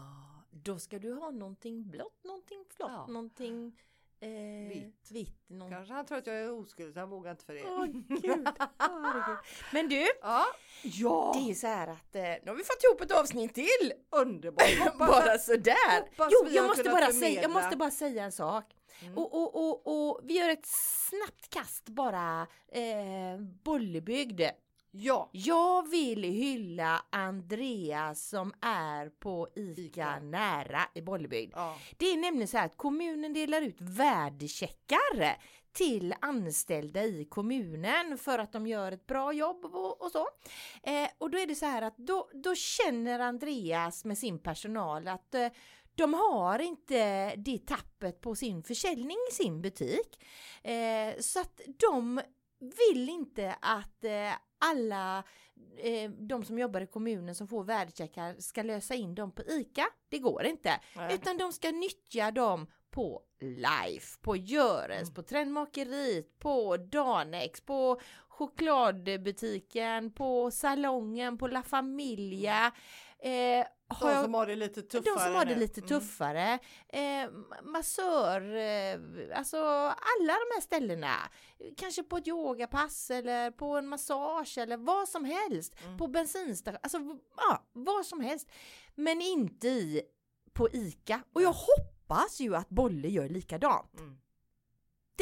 då 0.51 0.79
ska 0.79 0.99
du 0.99 1.13
ha 1.15 1.31
någonting 1.31 1.91
blått, 1.91 2.25
någonting 2.25 2.65
flott, 2.77 2.91
Ja. 2.91 3.07
någonting 3.07 3.81
eh, 4.23 4.69
Vitt. 4.69 5.11
vitt 5.11 5.49
någon... 5.49 5.71
Kanske 5.71 5.95
han 5.95 6.07
tror 6.07 6.19
att 6.19 6.27
jag 6.27 6.37
är 6.37 6.53
oskuld 6.53 6.95
så 6.95 7.01
han 7.01 7.11
vågar 7.11 7.31
inte 7.31 7.45
för 7.45 7.55
det. 7.55 7.63
Åh 7.65 7.87
gud. 8.09 8.49
Men 9.73 9.89
du, 9.89 10.07
Ja, 10.23 10.47
ja. 10.83 11.33
det 11.37 11.51
är 11.51 11.55
så 11.55 11.67
här 11.67 11.89
att 11.89 12.15
eh, 12.17 12.23
nu 12.23 12.43
har 12.47 12.55
vi 12.55 12.65
fått 12.65 12.85
ihop 12.85 13.01
ett 13.01 13.13
avsnitt 13.21 13.55
till. 13.55 13.93
underbart. 14.11 14.95
Bara 14.99 15.39
sådär. 15.39 16.01
hoppas 16.01 16.33
Jo, 16.33 16.49
jag 16.51 16.67
måste, 16.67 16.85
bara 16.91 17.13
säga, 17.13 17.43
jag 17.43 17.51
måste 17.51 17.77
bara 17.77 17.91
säga 17.91 18.25
en 18.25 18.33
sak. 18.33 18.65
Mm. 19.03 19.19
Och, 19.19 19.35
och, 19.35 19.55
och, 19.57 20.11
och 20.11 20.21
vi 20.25 20.39
gör 20.39 20.49
ett 20.49 20.67
snabbt 21.09 21.51
kast 21.51 21.89
bara. 21.89 22.47
Eh, 22.73 23.39
Bollebygd. 23.65 24.41
Ja, 24.95 25.31
Jag 25.33 25.91
vill 25.91 26.23
hylla 26.25 27.05
Andreas 27.11 28.29
som 28.29 28.53
är 28.61 29.09
på 29.09 29.49
ICA, 29.55 29.81
Ica. 29.81 30.21
nära 30.21 30.81
i 30.95 31.03
Bollebygd. 31.03 31.53
ja. 31.57 31.79
Det 31.99 32.07
är 32.07 32.17
nämligen 32.17 32.49
så 32.49 32.57
här 32.57 32.67
att 32.67 32.77
kommunen 32.77 33.33
delar 33.33 33.63
ut 33.63 33.77
värdecheckar 33.81 35.37
till 35.73 36.15
anställda 36.21 37.05
i 37.05 37.25
kommunen 37.25 38.19
för 38.19 38.39
att 38.39 38.53
de 38.53 38.67
gör 38.67 38.93
ett 38.93 39.07
bra 39.07 39.33
jobb 39.33 39.65
och, 39.65 40.03
och 40.03 40.11
så. 40.13 40.29
Eh, 40.83 41.09
och 41.19 41.31
då 41.31 41.39
är 41.39 41.47
det 41.47 41.55
så 41.55 41.67
här 41.67 41.83
att 41.83 41.97
då, 41.97 42.31
då 42.35 42.55
känner 42.55 43.19
Andreas 43.21 44.05
med 44.05 44.19
sin 44.19 44.39
personal 44.39 45.09
att 45.09 45.35
eh, 45.35 45.49
de 45.95 46.15
har 46.15 46.59
inte 46.59 47.33
det 47.37 47.67
tappet 47.67 48.21
på 48.21 48.35
sin 48.35 48.63
försäljning 48.63 49.17
i 49.31 49.35
sin 49.35 49.63
butik. 49.63 50.25
Eh, 50.63 51.21
så 51.21 51.41
att 51.41 51.61
de 51.79 52.21
vill 52.89 53.09
inte 53.09 53.57
att 53.61 54.05
eh, 54.05 54.33
alla 54.71 55.25
eh, 55.79 56.11
de 56.11 56.45
som 56.45 56.59
jobbar 56.59 56.81
i 56.81 56.87
kommunen 56.87 57.35
som 57.35 57.49
får 57.49 57.65
värdecheckar 57.65 58.35
ska 58.39 58.63
lösa 58.63 58.95
in 58.95 59.15
dem 59.15 59.33
på 59.33 59.43
ICA. 59.43 59.87
Det 60.09 60.19
går 60.19 60.45
inte. 60.45 60.81
Nej. 60.97 61.15
Utan 61.15 61.39
de 61.39 61.53
ska 61.53 61.71
nyttja 61.71 62.31
dem 62.31 62.67
på 62.91 63.23
Life, 63.41 64.19
på 64.21 64.37
Görens, 64.37 65.09
Mm. 65.09 65.15
på 65.15 65.23
Trendmakeriet, 65.23 66.39
på 66.39 66.77
Danex, 66.77 67.61
på 67.61 68.01
chokladbutiken, 68.29 70.13
på 70.13 70.51
salongen, 70.51 71.39
på 71.39 71.47
La 71.49 71.63
Familia. 71.63 72.73
Eh, 73.19 73.67
har 73.93 74.15
De 74.15 74.23
som 74.23 74.35
har 74.35 74.47
det 74.47 74.57
lite 74.57 74.83
tuffare 74.83 75.15
de 75.15 75.21
som 75.21 75.35
har 75.35 75.45
det 75.45 75.55
lite 75.55 75.81
Mm. 75.81 75.89
tuffare. 75.89 76.59
Eh, 76.89 77.31
massör, 77.63 78.57
eh, 78.57 79.01
alltså 79.39 79.57
alla 79.87 80.33
de 80.33 80.55
här 80.55 80.61
ställena. 80.61 81.15
Kanske 81.77 82.03
på 82.03 82.17
ett 82.17 82.29
yogapass 82.29 83.11
eller 83.11 83.51
på 83.51 83.77
en 83.77 83.89
massage 83.89 84.59
eller 84.59 84.77
vad 84.77 85.09
som 85.09 85.25
helst. 85.25 85.75
Mm. 85.85 85.99
På 85.99 86.07
bensinstation, 86.09 86.81
alltså 86.83 86.99
ja, 87.37 87.63
vad 87.73 88.07
som 88.07 88.21
helst. 88.21 88.49
Men 88.95 89.21
inte 89.23 89.69
i, 89.69 90.03
på 90.53 90.69
ICA. 90.73 91.23
Och 91.33 91.43
jag 91.43 91.53
hoppas 91.55 92.41
ju 92.41 92.57
att 92.57 92.69
Bolle 92.69 93.09
gör 93.09 93.29
likadant. 93.29 93.99
Mm. 94.01 94.19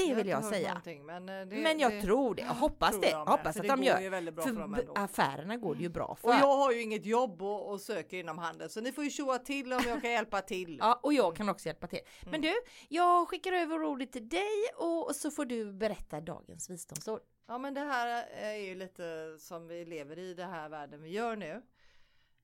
Det 0.08 0.14
vill 0.14 0.28
jag 0.28 0.44
säga. 0.44 0.82
Men, 1.04 1.28
eh, 1.28 1.46
det, 1.46 1.56
Men 1.56 1.78
jag 1.78 1.92
det, 1.92 2.02
tror 2.02 2.34
det, 2.34 2.42
jag 2.42 2.48
hoppas 2.54 3.00
det. 3.00 3.10
jag 3.10 3.26
hoppas 3.26 3.56
att 3.56 3.68
de 3.68 3.82
gör. 3.82 4.00
ju 4.00 4.08
väldigt 4.08 4.34
bra 4.34 4.44
För 4.44 4.52
för 4.54 4.98
affärerna 4.98 5.56
går 5.56 5.74
det 5.74 5.82
ju 5.82 5.88
bra 5.88 6.14
för. 6.20 6.28
Och 6.28 6.34
jag 6.34 6.56
har 6.56 6.72
ju 6.72 6.82
inget 6.82 7.06
jobb 7.06 7.42
och, 7.42 7.70
och 7.72 7.80
söker 7.80 8.16
inom 8.16 8.38
handeln 8.38 8.70
så 8.70 8.80
ni 8.80 8.92
får 8.92 9.04
ju 9.04 9.10
tjoa 9.10 9.38
till 9.38 9.72
om 9.72 9.82
jag 9.88 10.02
kan 10.02 10.10
hjälpa 10.10 10.40
till. 10.40 10.78
Ja, 10.80 11.00
och 11.02 11.12
jag 11.12 11.36
kan 11.36 11.48
också 11.48 11.66
hjälpa 11.66 11.86
till. 11.86 12.00
Men 12.24 12.34
Mm. 12.34 12.40
du, 12.40 12.54
jag 12.88 13.28
skickar 13.28 13.52
över 13.52 13.82
ordet 13.82 14.12
till 14.12 14.28
dig 14.28 14.50
och 14.76 15.16
så 15.16 15.30
får 15.30 15.44
du 15.44 15.72
berätta 15.72 16.20
dagens 16.20 16.70
visdomsord. 16.70 17.20
Ja 17.46 17.58
men 17.58 17.74
det 17.74 17.80
här 17.80 18.24
är 18.28 18.54
ju 18.54 18.74
lite 18.74 19.36
som 19.38 19.68
vi 19.68 19.84
lever 19.84 20.18
i 20.18 20.34
det 20.34 20.44
här 20.44 20.68
världen 20.68 21.02
vi 21.02 21.08
gör 21.08 21.36
nu. 21.36 21.62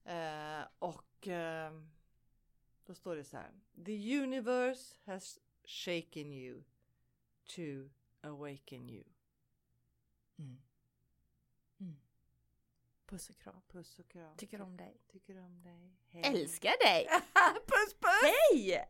Eh, 0.04 0.64
och 0.78 1.28
eh, 1.28 1.72
då 2.86 2.94
står 2.94 3.16
det 3.16 3.24
så 3.24 3.36
här. 3.36 3.50
The 3.84 4.18
universe 4.22 4.94
has 5.06 5.38
shaken 5.64 6.32
you 6.32 6.62
to 7.46 7.90
awaken 8.22 8.88
you. 8.88 9.04
Puss 13.06 13.30
och 13.30 13.38
kram. 13.38 13.62
Puss 13.68 13.98
och 13.98 14.08
kram. 14.08 14.36
Tycker 14.36 14.60
om 14.60 14.76
dig. 14.76 15.00
Tycker 15.12 15.38
om 15.38 15.62
dig. 15.62 15.96
Hej. 16.08 16.22
Älskar 16.24 16.84
dig! 16.84 17.06
puss 17.66 17.94
puss! 17.94 18.32
Hej! 18.52 18.88